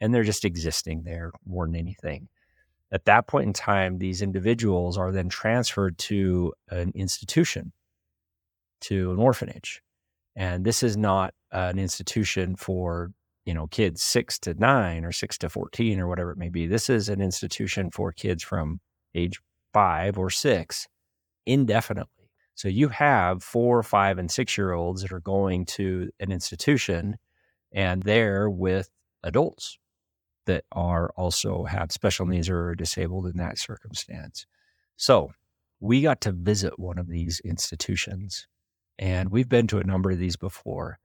and 0.00 0.14
they're 0.14 0.24
just 0.24 0.44
existing 0.44 1.02
there 1.02 1.32
more 1.46 1.66
than 1.66 1.76
anything. 1.76 2.28
At 2.90 3.04
that 3.06 3.26
point 3.26 3.46
in 3.46 3.52
time, 3.52 3.98
these 3.98 4.22
individuals 4.22 4.96
are 4.96 5.12
then 5.12 5.28
transferred 5.28 5.98
to 5.98 6.52
an 6.70 6.92
institution, 6.94 7.72
to 8.82 9.10
an 9.12 9.18
orphanage. 9.18 9.82
And 10.38 10.64
this 10.64 10.82
is 10.82 10.96
not 10.96 11.34
an 11.52 11.78
institution 11.78 12.56
for 12.56 13.10
you 13.48 13.54
know, 13.54 13.66
kids 13.68 14.02
six 14.02 14.38
to 14.38 14.52
nine 14.52 15.06
or 15.06 15.10
six 15.10 15.38
to 15.38 15.48
14 15.48 15.98
or 15.98 16.06
whatever 16.06 16.32
it 16.32 16.36
may 16.36 16.50
be. 16.50 16.66
This 16.66 16.90
is 16.90 17.08
an 17.08 17.22
institution 17.22 17.90
for 17.90 18.12
kids 18.12 18.42
from 18.42 18.78
age 19.14 19.40
five 19.72 20.18
or 20.18 20.28
six 20.28 20.86
indefinitely. 21.46 22.28
So 22.56 22.68
you 22.68 22.88
have 22.88 23.42
four, 23.42 23.82
five, 23.82 24.18
and 24.18 24.30
six 24.30 24.58
year 24.58 24.72
olds 24.72 25.00
that 25.00 25.12
are 25.12 25.20
going 25.20 25.64
to 25.64 26.10
an 26.20 26.30
institution 26.30 27.16
and 27.72 28.02
they're 28.02 28.50
with 28.50 28.90
adults 29.22 29.78
that 30.44 30.64
are 30.72 31.10
also 31.16 31.64
have 31.64 31.90
special 31.90 32.26
needs 32.26 32.50
or 32.50 32.68
are 32.68 32.74
disabled 32.74 33.28
in 33.28 33.38
that 33.38 33.58
circumstance. 33.58 34.44
So 34.98 35.30
we 35.80 36.02
got 36.02 36.20
to 36.20 36.32
visit 36.32 36.78
one 36.78 36.98
of 36.98 37.08
these 37.08 37.40
institutions 37.46 38.46
and 38.98 39.30
we've 39.30 39.48
been 39.48 39.66
to 39.68 39.78
a 39.78 39.84
number 39.84 40.10
of 40.10 40.18
these 40.18 40.36
before. 40.36 40.98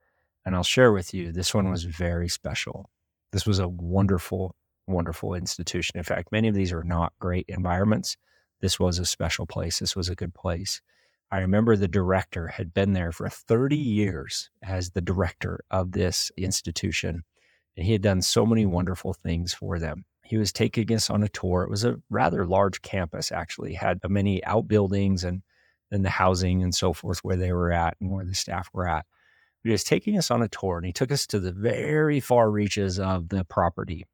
And 0.46 0.56
I'll 0.56 0.64
share 0.64 0.92
with 0.92 1.14
you, 1.14 1.32
this 1.32 1.54
one 1.54 1.70
was 1.70 1.84
very 1.84 2.28
special. 2.28 2.90
This 3.32 3.46
was 3.46 3.60
a 3.60 3.68
wonderful, 3.68 4.56
wonderful 4.88 5.34
institution. 5.36 5.98
In 5.98 6.04
fact, 6.04 6.32
many 6.32 6.48
of 6.48 6.56
these 6.56 6.74
are 6.74 6.84
not 6.84 7.14
great 7.20 7.46
environments. 7.48 8.18
This 8.62 8.80
was 8.80 9.00
a 9.00 9.06
special 9.06 9.46
place. 9.46 9.80
This 9.80 9.96
was 9.96 10.10
a 10.10 10.16
good 10.16 10.34
place. 10.34 10.82
I 11.32 11.40
remember 11.40 11.76
the 11.76 11.88
director 11.88 12.48
had 12.48 12.74
been 12.74 12.94
there 12.94 13.12
for 13.12 13.28
30 13.28 13.76
years 13.76 14.50
as 14.62 14.92
the 14.92 15.02
director 15.02 15.64
of 15.72 15.94
this 15.94 16.32
institution, 16.38 17.24
and 17.76 17.86
he 17.86 17.94
had 17.94 18.04
done 18.04 18.22
so 18.22 18.46
many 18.46 18.66
wonderful 18.66 19.14
things 19.14 19.54
for 19.54 19.80
them. 19.80 20.06
He 20.24 20.38
was 20.38 20.54
taking 20.54 20.94
us 20.94 21.10
on 21.10 21.24
a 21.24 21.30
tour. 21.30 21.64
It 21.64 21.70
was 21.70 21.86
a 21.86 22.00
rather 22.10 22.46
large 22.46 22.82
campus, 22.82 23.32
actually, 23.32 23.74
had 23.74 24.00
many 24.08 24.44
outbuildings 24.46 25.24
and 25.24 25.42
then 25.94 26.02
the 26.02 26.10
housing 26.10 26.64
and 26.64 26.74
so 26.74 26.94
forth 26.94 27.20
where 27.20 27.38
they 27.38 27.54
were 27.54 27.72
at 27.72 27.96
and 28.02 28.12
where 28.12 28.26
the 28.26 28.36
staff 28.36 28.70
were 28.74 28.88
at 28.88 29.06
he 29.64 29.70
was 29.70 29.84
taking 29.84 30.18
us 30.18 30.30
on 30.30 30.42
a 30.42 30.48
tour 30.48 30.78
and 30.78 30.86
he 30.86 30.92
took 30.92 31.12
us 31.12 31.26
to 31.28 31.40
the 31.40 31.54
very 31.54 32.20
far 32.20 32.52
reaches 32.52 33.00
of 33.00 33.30
the 33.30 33.46
property. 33.46 34.06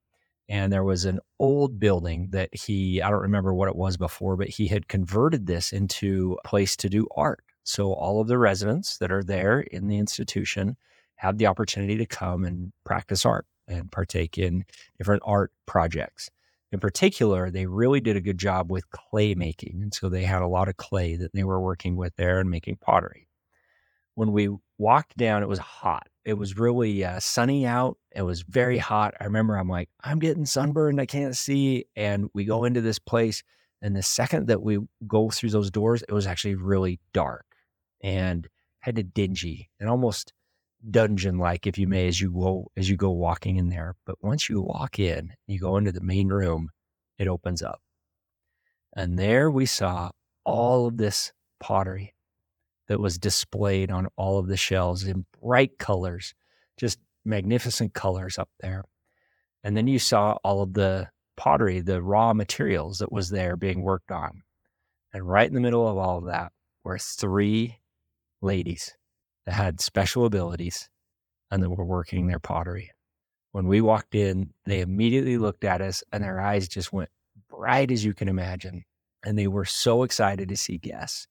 And 0.48 0.72
there 0.72 0.84
was 0.84 1.06
an 1.06 1.20
old 1.40 1.80
building 1.80 2.30
that 2.32 2.56
he, 2.56 3.02
I 3.02 3.10
don't 3.10 3.22
remember 3.22 3.54
what 3.54 3.68
it 3.68 3.76
was 3.76 3.98
before, 3.98 4.36
but 4.36 4.50
he 4.50 4.68
had 4.68 4.88
converted 4.88 5.46
this 5.46 5.72
into 5.72 6.38
a 6.44 6.48
place 6.48 6.76
to 6.78 6.90
do 6.90 7.08
art. 7.16 7.44
So 7.64 7.94
all 7.94 8.22
of 8.22 8.28
the 8.28 8.38
residents 8.38 8.98
that 8.98 9.12
are 9.12 9.24
there 9.24 9.60
in 9.60 9.88
the 9.88 9.98
institution 9.98 10.76
have 11.16 11.38
the 11.38 11.48
opportunity 11.48 11.98
to 11.98 12.06
come 12.06 12.46
and 12.46 12.72
practice 12.84 13.26
art 13.26 13.46
and 13.68 13.92
partake 13.92 14.38
in 14.38 14.66
different 14.98 15.22
art 15.26 15.52
projects. 15.68 16.32
In 16.72 16.80
particular, 16.80 17.50
they 17.50 17.66
really 17.66 18.00
did 18.00 18.16
a 18.16 18.22
good 18.22 18.38
job 18.38 18.72
with 18.72 18.90
clay 18.92 19.34
making. 19.34 19.80
And 19.82 19.94
so 19.94 20.08
they 20.08 20.24
had 20.24 20.42
a 20.42 20.48
lot 20.48 20.70
of 20.70 20.78
clay 20.78 21.16
that 21.16 21.34
they 21.34 21.44
were 21.44 21.60
working 21.60 21.96
with 21.96 22.16
there 22.16 22.40
and 22.40 22.50
making 22.50 22.78
pottery 22.78 23.30
when 24.20 24.34
we 24.34 24.50
walked 24.78 25.16
down, 25.16 25.44
it 25.44 25.48
was 25.48 25.60
hot. 25.60 26.10
It 26.26 26.34
was 26.34 26.58
really 26.58 27.06
uh, 27.06 27.22
sunny 27.22 27.66
out. 27.66 27.98
It 28.14 28.24
was 28.24 28.42
very 28.42 28.78
hot. 28.78 29.14
I 29.18 29.24
remember 29.24 29.56
I'm 29.56 29.70
like, 29.70 29.88
I'm 30.04 30.20
getting 30.20 30.46
sunburned. 30.46 31.00
I 31.00 31.06
can't 31.06 31.38
see. 31.38 31.86
And 31.96 32.30
we 32.34 32.44
go 32.44 32.66
into 32.66 32.82
this 32.82 33.00
place. 33.00 33.44
And 33.82 33.96
the 33.96 34.04
second 34.04 34.48
that 34.48 34.62
we 34.62 34.80
go 35.08 35.30
through 35.30 35.52
those 35.52 35.72
doors, 35.72 36.04
it 36.04 36.12
was 36.12 36.28
actually 36.28 36.56
really 36.56 37.00
dark 37.14 37.46
and 38.04 38.46
kind 38.84 39.00
of 39.00 39.14
dingy 39.14 39.70
and 39.80 39.90
almost 39.90 40.34
dungeon 40.90 41.38
like, 41.38 41.68
if 41.68 41.78
you 41.78 41.88
may, 41.88 42.08
as 42.08 42.20
you 42.20 42.32
go 42.32 42.72
as 42.78 42.90
you 42.90 42.96
go 42.96 43.12
walking 43.12 43.58
in 43.58 43.70
there. 43.70 43.96
But 44.06 44.16
once 44.22 44.50
you 44.50 44.62
walk 44.62 45.00
in, 45.00 45.34
you 45.48 45.60
go 45.60 45.78
into 45.78 45.92
the 45.92 46.02
main 46.02 46.30
room, 46.30 46.70
it 47.18 47.28
opens 47.28 47.62
up. 47.62 47.82
And 48.96 49.18
there 49.18 49.52
we 49.52 49.66
saw 49.66 50.12
all 50.46 50.88
of 50.88 50.98
this 50.98 51.32
pottery 51.60 52.16
that 52.88 53.00
was 53.00 53.18
displayed 53.18 53.92
on 53.92 54.08
all 54.16 54.40
of 54.40 54.48
the 54.48 54.58
shelves 54.58 55.04
in 55.06 55.26
bright 55.42 55.78
colors, 55.78 56.34
just 56.78 57.00
magnificent 57.24 57.94
colors 57.94 58.38
up 58.38 58.50
there. 58.60 58.84
And 59.64 59.78
then 59.78 59.88
you 59.88 60.00
saw 60.00 60.38
all 60.44 60.62
of 60.62 60.74
the 60.74 61.10
pottery, 61.38 61.82
the 61.82 62.02
raw 62.02 62.34
materials 62.34 63.00
that 63.00 63.12
was 63.12 63.30
there 63.30 63.56
being 63.56 63.82
worked 63.82 64.12
on. 64.12 64.42
And 65.14 65.28
right 65.28 65.48
in 65.48 65.54
the 65.54 65.62
middle 65.62 65.88
of 65.88 65.98
all 65.98 66.18
of 66.18 66.26
that 66.26 66.52
were 66.84 66.98
three 66.98 67.80
ladies 68.42 68.96
that 69.50 69.56
had 69.56 69.82
special 69.82 70.26
abilities 70.26 70.90
and 71.50 71.64
that 71.64 71.72
were 71.72 71.84
working 71.84 72.28
their 72.28 72.38
pottery. 72.38 72.92
When 73.52 73.66
we 73.66 73.82
walked 73.82 74.14
in, 74.14 74.54
they 74.66 74.82
immediately 74.82 75.40
looked 75.40 75.64
at 75.64 75.82
us 75.82 76.04
and 76.14 76.24
their 76.24 76.40
eyes 76.40 76.68
just 76.68 76.94
went 76.94 77.10
bright 77.50 77.90
as 77.90 78.06
you 78.06 78.14
can 78.14 78.30
imagine. 78.30 78.84
And 79.26 79.40
they 79.40 79.48
were 79.48 79.66
so 79.66 80.04
excited 80.04 80.50
to 80.50 80.58
see 80.58 80.78
guests. 80.78 81.28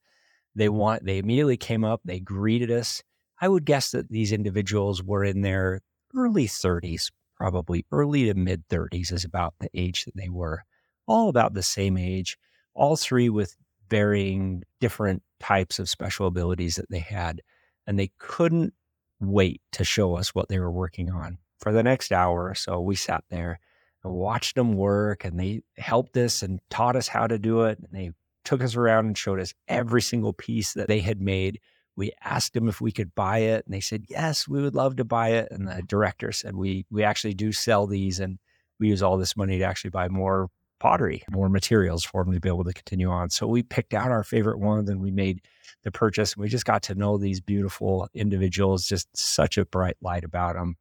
They 0.56 0.68
want 0.68 1.04
they 1.04 1.18
immediately 1.18 1.56
came 1.56 1.84
up, 1.84 2.00
they 2.04 2.18
greeted 2.18 2.72
us. 2.72 3.04
I 3.40 3.46
would 3.46 3.64
guess 3.64 3.92
that 3.92 4.08
these 4.08 4.32
individuals 4.32 5.00
were 5.00 5.22
in 5.22 5.42
their 5.42 5.80
early 6.16 6.48
30s, 6.48 7.12
probably 7.36 7.86
early 7.92 8.24
to 8.24 8.34
mid 8.34 8.66
30s 8.66 9.12
is 9.12 9.24
about 9.24 9.54
the 9.60 9.70
age 9.74 10.06
that 10.06 10.16
they 10.16 10.28
were. 10.28 10.64
All 11.06 11.28
about 11.28 11.54
the 11.54 11.62
same 11.62 11.96
age, 11.96 12.36
all 12.74 12.96
three 12.96 13.28
with 13.28 13.54
varying 13.88 14.64
different 14.80 15.22
types 15.38 15.78
of 15.78 15.88
special 15.88 16.26
abilities 16.26 16.74
that 16.74 16.90
they 16.90 16.98
had. 16.98 17.42
And 17.88 17.98
they 17.98 18.12
couldn't 18.18 18.74
wait 19.18 19.62
to 19.72 19.82
show 19.82 20.14
us 20.16 20.34
what 20.34 20.48
they 20.48 20.58
were 20.58 20.70
working 20.70 21.10
on. 21.10 21.38
For 21.58 21.72
the 21.72 21.82
next 21.82 22.12
hour 22.12 22.48
or 22.48 22.54
so, 22.54 22.80
we 22.80 22.94
sat 22.94 23.24
there 23.30 23.58
and 24.04 24.12
watched 24.12 24.56
them 24.56 24.74
work 24.74 25.24
and 25.24 25.40
they 25.40 25.62
helped 25.78 26.16
us 26.18 26.42
and 26.42 26.60
taught 26.68 26.96
us 26.96 27.08
how 27.08 27.26
to 27.26 27.38
do 27.38 27.62
it. 27.62 27.78
And 27.78 27.88
they 27.90 28.12
took 28.44 28.62
us 28.62 28.76
around 28.76 29.06
and 29.06 29.16
showed 29.16 29.40
us 29.40 29.54
every 29.68 30.02
single 30.02 30.34
piece 30.34 30.74
that 30.74 30.86
they 30.86 31.00
had 31.00 31.20
made. 31.20 31.60
We 31.96 32.12
asked 32.22 32.52
them 32.52 32.68
if 32.68 32.80
we 32.80 32.92
could 32.92 33.14
buy 33.14 33.38
it, 33.38 33.64
and 33.66 33.74
they 33.74 33.80
said, 33.80 34.04
Yes, 34.08 34.46
we 34.46 34.62
would 34.62 34.76
love 34.76 34.96
to 34.96 35.04
buy 35.04 35.30
it. 35.30 35.48
And 35.50 35.66
the 35.66 35.82
director 35.82 36.30
said, 36.30 36.54
We, 36.54 36.86
we 36.90 37.02
actually 37.02 37.34
do 37.34 37.50
sell 37.50 37.88
these, 37.88 38.20
and 38.20 38.38
we 38.78 38.88
use 38.88 39.02
all 39.02 39.18
this 39.18 39.36
money 39.36 39.58
to 39.58 39.64
actually 39.64 39.90
buy 39.90 40.08
more 40.08 40.48
pottery, 40.78 41.22
more 41.30 41.48
materials 41.48 42.04
for 42.04 42.24
them 42.24 42.32
to 42.32 42.40
be 42.40 42.48
able 42.48 42.64
to 42.64 42.72
continue 42.72 43.10
on. 43.10 43.30
So 43.30 43.46
we 43.46 43.62
picked 43.62 43.94
out 43.94 44.10
our 44.10 44.24
favorite 44.24 44.58
ones 44.58 44.88
and 44.88 45.00
we 45.00 45.10
made 45.10 45.42
the 45.82 45.90
purchase. 45.90 46.36
We 46.36 46.48
just 46.48 46.64
got 46.64 46.82
to 46.84 46.94
know 46.94 47.18
these 47.18 47.40
beautiful 47.40 48.08
individuals, 48.14 48.86
just 48.86 49.08
such 49.16 49.58
a 49.58 49.66
bright 49.66 49.96
light 50.00 50.24
about 50.24 50.54
them. 50.54 50.76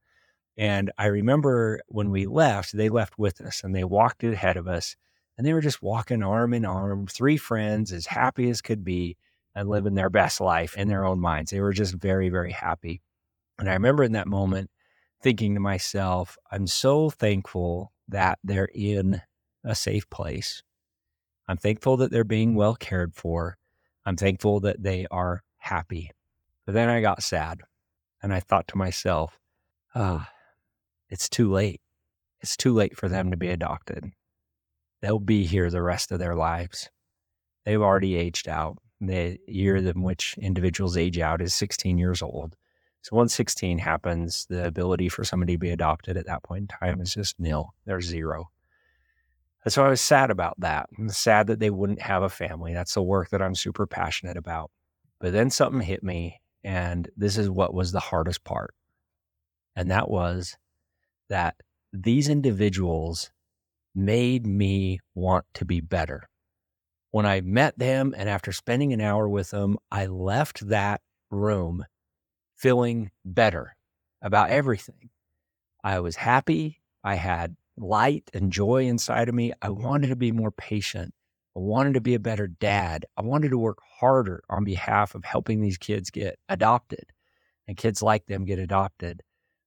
And 0.58 0.92
I 0.98 1.06
remember 1.08 1.82
when 1.88 2.10
we 2.10 2.26
left, 2.26 2.76
they 2.76 2.90
left 2.90 3.20
with 3.20 3.42
us 3.42 3.64
and 3.64 3.76
they 3.76 3.84
walked 3.84 4.24
ahead 4.24 4.58
of 4.58 4.68
us 4.68 4.96
and 5.38 5.46
they 5.46 5.54
were 5.54 5.62
just 5.62 5.84
walking 5.84 6.24
arm 6.24 6.54
in 6.54 6.66
arm, 6.66 7.06
three 7.06 7.38
friends, 7.38 7.92
as 7.92 8.08
happy 8.08 8.50
as 8.50 8.62
could 8.62 8.84
be, 8.84 9.18
and 9.54 9.70
living 9.70 9.94
their 9.94 10.10
best 10.10 10.42
life 10.42 10.76
in 10.76 10.88
their 10.88 11.06
own 11.06 11.20
minds. 11.20 11.52
They 11.52 11.62
were 11.62 11.74
just 11.74 11.94
very, 11.94 12.30
very 12.30 12.52
happy. 12.52 13.02
And 13.60 13.70
I 13.70 13.74
remember 13.74 14.04
in 14.04 14.14
that 14.14 14.28
moment 14.28 14.70
thinking 15.22 15.54
to 15.54 15.60
myself, 15.60 16.38
I'm 16.52 16.68
so 16.68 17.10
thankful 17.10 17.92
that 18.08 18.40
they're 18.44 18.70
in 18.74 19.22
a 19.68 19.76
safe 19.76 20.10
place. 20.10 20.64
I'm 21.48 21.58
thankful 21.58 21.98
that 21.98 22.12
they're 22.12 22.24
being 22.24 22.56
well 22.56 22.76
cared 22.76 23.14
for. 23.14 23.58
I'm 24.06 24.18
thankful 24.18 24.60
that 24.62 24.82
they 24.82 25.06
are 25.12 25.44
happy. 25.58 26.12
But 26.66 26.74
then 26.74 26.90
I 26.90 27.02
got 27.02 27.24
sad 27.24 27.62
and 28.22 28.34
I 28.34 28.40
thought 28.40 28.68
to 28.70 28.78
myself, 28.78 29.40
ah, 29.96 30.30
it's 31.10 31.30
too 31.30 31.52
late. 31.52 31.82
It's 32.42 32.58
too 32.58 32.74
late 32.74 32.98
for 32.98 33.08
them 33.08 33.32
to 33.32 33.38
be 33.38 33.50
adopted 33.50 34.12
they'll 35.02 35.20
be 35.20 35.46
here 35.46 35.70
the 35.70 35.82
rest 35.82 36.12
of 36.12 36.20
their 36.20 36.36
lives. 36.36 36.90
They've 37.66 37.82
already 37.82 38.16
aged 38.16 38.48
out. 38.48 38.78
The 39.00 39.38
year 39.48 39.76
in 39.76 40.02
which 40.02 40.36
individuals 40.40 40.98
age 40.98 41.20
out 41.20 41.42
is 41.42 41.54
16 41.54 41.98
years 41.98 42.22
old. 42.22 42.56
So 43.04 43.16
once 43.16 43.34
16 43.36 43.78
happens, 43.78 44.48
the 44.50 44.66
ability 44.66 45.10
for 45.10 45.24
somebody 45.24 45.54
to 45.54 45.60
be 45.60 45.70
adopted 45.70 46.18
at 46.18 46.26
that 46.26 46.44
point 46.44 46.62
in 46.64 46.68
time 46.68 47.00
is 47.00 47.14
just 47.14 47.40
nil. 47.40 47.74
There's 47.86 48.06
zero. 48.06 48.50
And 49.64 49.74
so 49.74 49.84
I 49.84 49.90
was 49.90 50.02
sad 50.02 50.32
about 50.32 50.60
that. 50.60 50.90
I'm 50.98 51.10
sad 51.10 51.48
that 51.48 51.60
they 51.60 51.70
wouldn't 51.70 52.02
have 52.02 52.24
a 52.24 52.30
family. 52.30 52.74
That's 52.74 52.94
the 52.94 53.02
work 53.02 53.30
that 53.32 53.42
I'm 53.42 53.56
super 53.56 53.86
passionate 53.86 54.38
about. 54.38 54.72
But 55.20 55.34
then 55.34 55.50
something 55.50 55.82
hit 55.82 56.04
me, 56.04 56.40
and 56.64 57.10
this 57.18 57.38
is 57.38 57.50
what 57.50 57.74
was 57.74 57.92
the 57.92 58.00
hardest 58.00 58.44
part. 58.44 58.74
And 59.76 59.92
that 59.92 60.10
was 60.10 60.58
that 61.30 61.56
these 61.92 62.30
individuals 62.30 63.32
made 63.94 64.46
me 64.46 65.00
want 65.16 65.46
to 65.56 65.66
be 65.66 65.82
better. 65.82 66.30
When 67.12 67.26
I 67.26 67.42
met 67.42 67.78
them 67.80 68.14
and 68.16 68.30
after 68.30 68.52
spending 68.52 68.94
an 68.94 69.02
hour 69.02 69.28
with 69.28 69.50
them, 69.50 69.78
I 69.92 70.06
left 70.06 70.68
that 70.70 71.02
room 71.32 71.86
feeling 72.56 73.12
better 73.26 73.76
about 74.22 74.50
everything. 74.50 75.10
I 75.84 76.00
was 76.00 76.16
happy. 76.16 76.82
I 77.04 77.16
had 77.16 77.56
light 77.78 78.30
and 78.34 78.52
joy 78.52 78.86
inside 78.86 79.30
of 79.30 79.36
me. 79.36 79.54
I 79.62 79.68
mm-hmm. 79.68 79.84
wanted 79.84 80.08
to 80.08 80.16
be 80.16 80.32
more 80.32 80.52
patient. 80.52 81.14
I 81.56 81.60
wanted 81.60 81.94
to 81.94 82.02
be 82.02 82.14
a 82.14 82.20
better 82.20 82.48
dad. 82.48 83.06
I 83.18 83.22
wanted 83.22 83.50
to 83.50 83.58
work 83.58 83.80
harder 84.00 84.44
on 84.50 84.64
behalf 84.64 85.16
of 85.16 85.26
helping 85.26 85.62
these 85.62 85.78
kids 85.78 86.10
get 86.10 86.38
adopted 86.50 87.06
and 87.68 87.78
kids 87.78 88.02
like 88.02 88.28
them 88.28 88.46
get 88.46 88.60
adopted. 88.60 89.24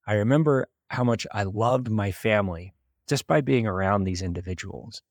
I 0.06 0.14
remember 0.14 0.68
how 0.88 1.04
much 1.04 1.26
I 1.32 1.44
loved 1.44 1.90
my 1.90 2.12
family 2.12 2.74
just 3.08 3.26
by 3.26 3.40
being 3.40 3.66
around 3.66 4.04
these 4.04 4.22
individuals. 4.22 5.02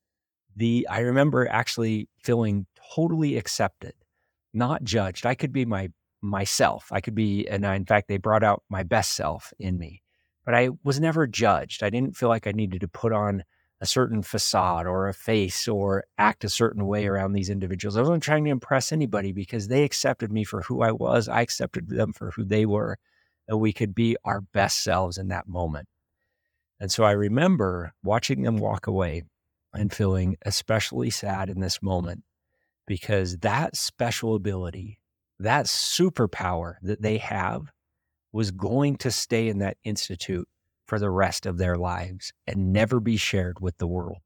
The 0.56 0.86
I 0.90 1.00
remember 1.00 1.46
actually 1.48 2.08
feeling 2.22 2.66
totally 2.94 3.36
accepted, 3.36 3.94
not 4.52 4.82
judged. 4.82 5.26
I 5.26 5.34
could 5.34 5.52
be 5.52 5.64
my 5.64 5.90
myself. 6.22 6.88
I 6.90 7.00
could 7.00 7.14
be, 7.14 7.46
and 7.46 7.66
I, 7.66 7.76
in 7.76 7.84
fact, 7.84 8.08
they 8.08 8.18
brought 8.18 8.42
out 8.42 8.62
my 8.68 8.82
best 8.82 9.12
self 9.12 9.52
in 9.58 9.78
me. 9.78 10.02
But 10.44 10.54
I 10.54 10.70
was 10.82 11.00
never 11.00 11.26
judged. 11.26 11.82
I 11.82 11.90
didn't 11.90 12.16
feel 12.16 12.28
like 12.28 12.46
I 12.46 12.52
needed 12.52 12.80
to 12.80 12.88
put 12.88 13.12
on 13.12 13.44
a 13.80 13.86
certain 13.86 14.22
facade 14.22 14.86
or 14.86 15.08
a 15.08 15.14
face 15.14 15.66
or 15.66 16.04
act 16.18 16.44
a 16.44 16.48
certain 16.48 16.86
way 16.86 17.06
around 17.06 17.32
these 17.32 17.48
individuals. 17.48 17.96
I 17.96 18.02
wasn't 18.02 18.22
trying 18.22 18.44
to 18.44 18.50
impress 18.50 18.92
anybody 18.92 19.32
because 19.32 19.68
they 19.68 19.84
accepted 19.84 20.30
me 20.30 20.44
for 20.44 20.62
who 20.62 20.82
I 20.82 20.92
was. 20.92 21.28
I 21.28 21.40
accepted 21.40 21.88
them 21.88 22.12
for 22.12 22.30
who 22.32 22.44
they 22.44 22.66
were, 22.66 22.98
and 23.48 23.58
we 23.58 23.72
could 23.72 23.94
be 23.94 24.16
our 24.24 24.42
best 24.42 24.82
selves 24.82 25.16
in 25.16 25.28
that 25.28 25.48
moment. 25.48 25.88
And 26.78 26.92
so 26.92 27.04
I 27.04 27.12
remember 27.12 27.92
watching 28.02 28.42
them 28.42 28.56
walk 28.56 28.86
away 28.86 29.22
and 29.72 29.92
feeling 29.92 30.36
especially 30.44 31.10
sad 31.10 31.48
in 31.48 31.60
this 31.60 31.82
moment 31.82 32.22
because 32.86 33.38
that 33.38 33.76
special 33.76 34.34
ability, 34.34 35.00
that 35.38 35.66
superpower 35.66 36.74
that 36.82 37.02
they 37.02 37.18
have 37.18 37.70
was 38.32 38.50
going 38.50 38.96
to 38.96 39.10
stay 39.10 39.48
in 39.48 39.58
that 39.58 39.76
institute 39.84 40.48
for 40.86 40.98
the 40.98 41.10
rest 41.10 41.46
of 41.46 41.58
their 41.58 41.76
lives 41.76 42.32
and 42.46 42.72
never 42.72 43.00
be 43.00 43.16
shared 43.16 43.60
with 43.60 43.78
the 43.78 43.86
world. 43.86 44.18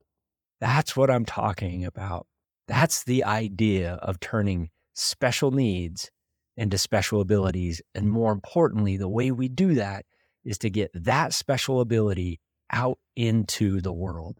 That's 0.60 0.96
what 0.96 1.10
I'm 1.10 1.24
talking 1.24 1.84
about. 1.84 2.26
That's 2.68 3.04
the 3.04 3.24
idea 3.24 3.94
of 3.94 4.20
turning 4.20 4.70
special 4.94 5.50
needs 5.50 6.10
into 6.56 6.78
special 6.78 7.20
abilities. 7.20 7.82
And 7.94 8.10
more 8.10 8.32
importantly, 8.32 8.96
the 8.96 9.08
way 9.08 9.30
we 9.30 9.48
do 9.48 9.74
that 9.74 10.06
is 10.44 10.58
to 10.58 10.70
get 10.70 10.90
that 10.94 11.34
special 11.34 11.80
ability 11.80 12.40
out 12.70 12.98
into 13.16 13.80
the 13.80 13.92
world. 13.92 14.38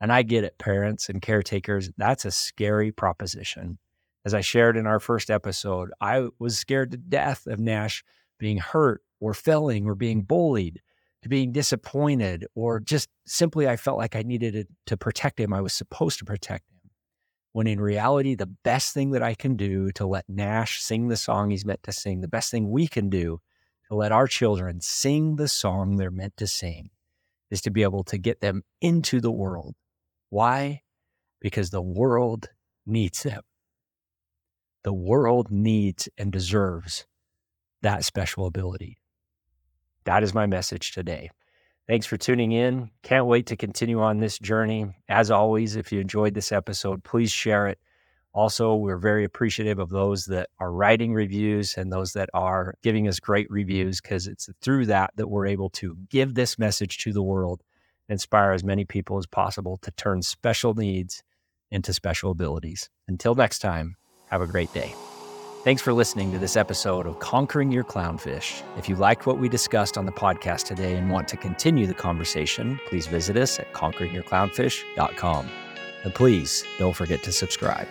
And 0.00 0.12
I 0.12 0.22
get 0.22 0.44
it, 0.44 0.58
parents 0.58 1.08
and 1.08 1.20
caretakers, 1.20 1.90
that's 1.96 2.24
a 2.24 2.30
scary 2.30 2.92
proposition. 2.92 3.78
As 4.24 4.34
I 4.34 4.42
shared 4.42 4.76
in 4.76 4.86
our 4.86 5.00
first 5.00 5.30
episode, 5.30 5.90
I 6.00 6.28
was 6.38 6.58
scared 6.58 6.92
to 6.92 6.96
death 6.96 7.46
of 7.46 7.58
Nash 7.58 8.04
being 8.38 8.58
hurt 8.58 9.02
or 9.20 9.34
failing 9.34 9.86
or 9.86 9.94
being 9.94 10.22
bullied, 10.22 10.80
to 11.22 11.28
being 11.28 11.50
disappointed, 11.52 12.46
or 12.54 12.78
just 12.78 13.08
simply 13.26 13.66
I 13.68 13.76
felt 13.76 13.98
like 13.98 14.14
I 14.14 14.22
needed 14.22 14.68
to 14.86 14.96
protect 14.96 15.40
him. 15.40 15.52
I 15.52 15.60
was 15.60 15.72
supposed 15.72 16.20
to 16.20 16.24
protect 16.24 16.70
him. 16.70 16.90
When 17.52 17.66
in 17.66 17.80
reality, 17.80 18.36
the 18.36 18.46
best 18.46 18.94
thing 18.94 19.10
that 19.10 19.22
I 19.22 19.34
can 19.34 19.56
do 19.56 19.90
to 19.92 20.06
let 20.06 20.28
Nash 20.28 20.80
sing 20.80 21.08
the 21.08 21.16
song 21.16 21.50
he's 21.50 21.64
meant 21.64 21.82
to 21.82 21.92
sing, 21.92 22.20
the 22.20 22.28
best 22.28 22.50
thing 22.52 22.70
we 22.70 22.86
can 22.86 23.10
do 23.10 23.40
to 23.88 23.96
let 23.96 24.12
our 24.12 24.28
children 24.28 24.80
sing 24.80 25.36
the 25.36 25.48
song 25.48 25.96
they're 25.96 26.10
meant 26.10 26.36
to 26.36 26.46
sing 26.46 26.90
is 27.50 27.60
to 27.62 27.70
be 27.70 27.82
able 27.82 28.04
to 28.04 28.18
get 28.18 28.40
them 28.40 28.62
into 28.80 29.20
the 29.20 29.32
world. 29.32 29.74
Why? 30.30 30.82
Because 31.40 31.70
the 31.70 31.82
world 31.82 32.50
needs 32.86 33.24
them. 33.24 33.42
The 34.84 34.92
world 34.92 35.50
needs 35.50 36.08
and 36.16 36.30
deserves 36.30 37.07
that 37.82 38.04
special 38.04 38.46
ability. 38.46 38.98
That 40.04 40.22
is 40.22 40.34
my 40.34 40.46
message 40.46 40.92
today. 40.92 41.30
Thanks 41.86 42.06
for 42.06 42.16
tuning 42.16 42.52
in. 42.52 42.90
Can't 43.02 43.26
wait 43.26 43.46
to 43.46 43.56
continue 43.56 44.00
on 44.00 44.20
this 44.20 44.38
journey. 44.38 44.94
As 45.08 45.30
always, 45.30 45.74
if 45.74 45.90
you 45.90 46.00
enjoyed 46.00 46.34
this 46.34 46.52
episode, 46.52 47.02
please 47.02 47.30
share 47.30 47.66
it. 47.68 47.78
Also, 48.34 48.74
we're 48.74 48.98
very 48.98 49.24
appreciative 49.24 49.78
of 49.78 49.88
those 49.88 50.26
that 50.26 50.50
are 50.60 50.70
writing 50.70 51.14
reviews 51.14 51.76
and 51.76 51.90
those 51.90 52.12
that 52.12 52.28
are 52.34 52.74
giving 52.82 53.08
us 53.08 53.18
great 53.18 53.50
reviews 53.50 54.00
because 54.00 54.26
it's 54.26 54.50
through 54.60 54.86
that 54.86 55.10
that 55.16 55.28
we're 55.28 55.46
able 55.46 55.70
to 55.70 55.96
give 56.10 56.34
this 56.34 56.58
message 56.58 56.98
to 56.98 57.12
the 57.12 57.22
world, 57.22 57.62
inspire 58.08 58.52
as 58.52 58.62
many 58.62 58.84
people 58.84 59.16
as 59.16 59.26
possible 59.26 59.78
to 59.78 59.90
turn 59.92 60.20
special 60.20 60.74
needs 60.74 61.22
into 61.70 61.92
special 61.92 62.30
abilities. 62.30 62.90
Until 63.08 63.34
next 63.34 63.60
time, 63.60 63.96
have 64.30 64.42
a 64.42 64.46
great 64.46 64.72
day. 64.72 64.94
Thanks 65.68 65.82
for 65.82 65.92
listening 65.92 66.32
to 66.32 66.38
this 66.38 66.56
episode 66.56 67.06
of 67.06 67.18
Conquering 67.18 67.70
Your 67.70 67.84
Clownfish. 67.84 68.62
If 68.78 68.88
you 68.88 68.96
liked 68.96 69.26
what 69.26 69.36
we 69.36 69.50
discussed 69.50 69.98
on 69.98 70.06
the 70.06 70.12
podcast 70.12 70.62
today 70.62 70.96
and 70.96 71.10
want 71.10 71.28
to 71.28 71.36
continue 71.36 71.86
the 71.86 71.92
conversation, 71.92 72.80
please 72.88 73.06
visit 73.06 73.36
us 73.36 73.58
at 73.58 73.70
conqueringyourclownfish.com. 73.74 75.50
And 76.04 76.14
please 76.14 76.64
don't 76.78 76.96
forget 76.96 77.22
to 77.22 77.32
subscribe. 77.32 77.86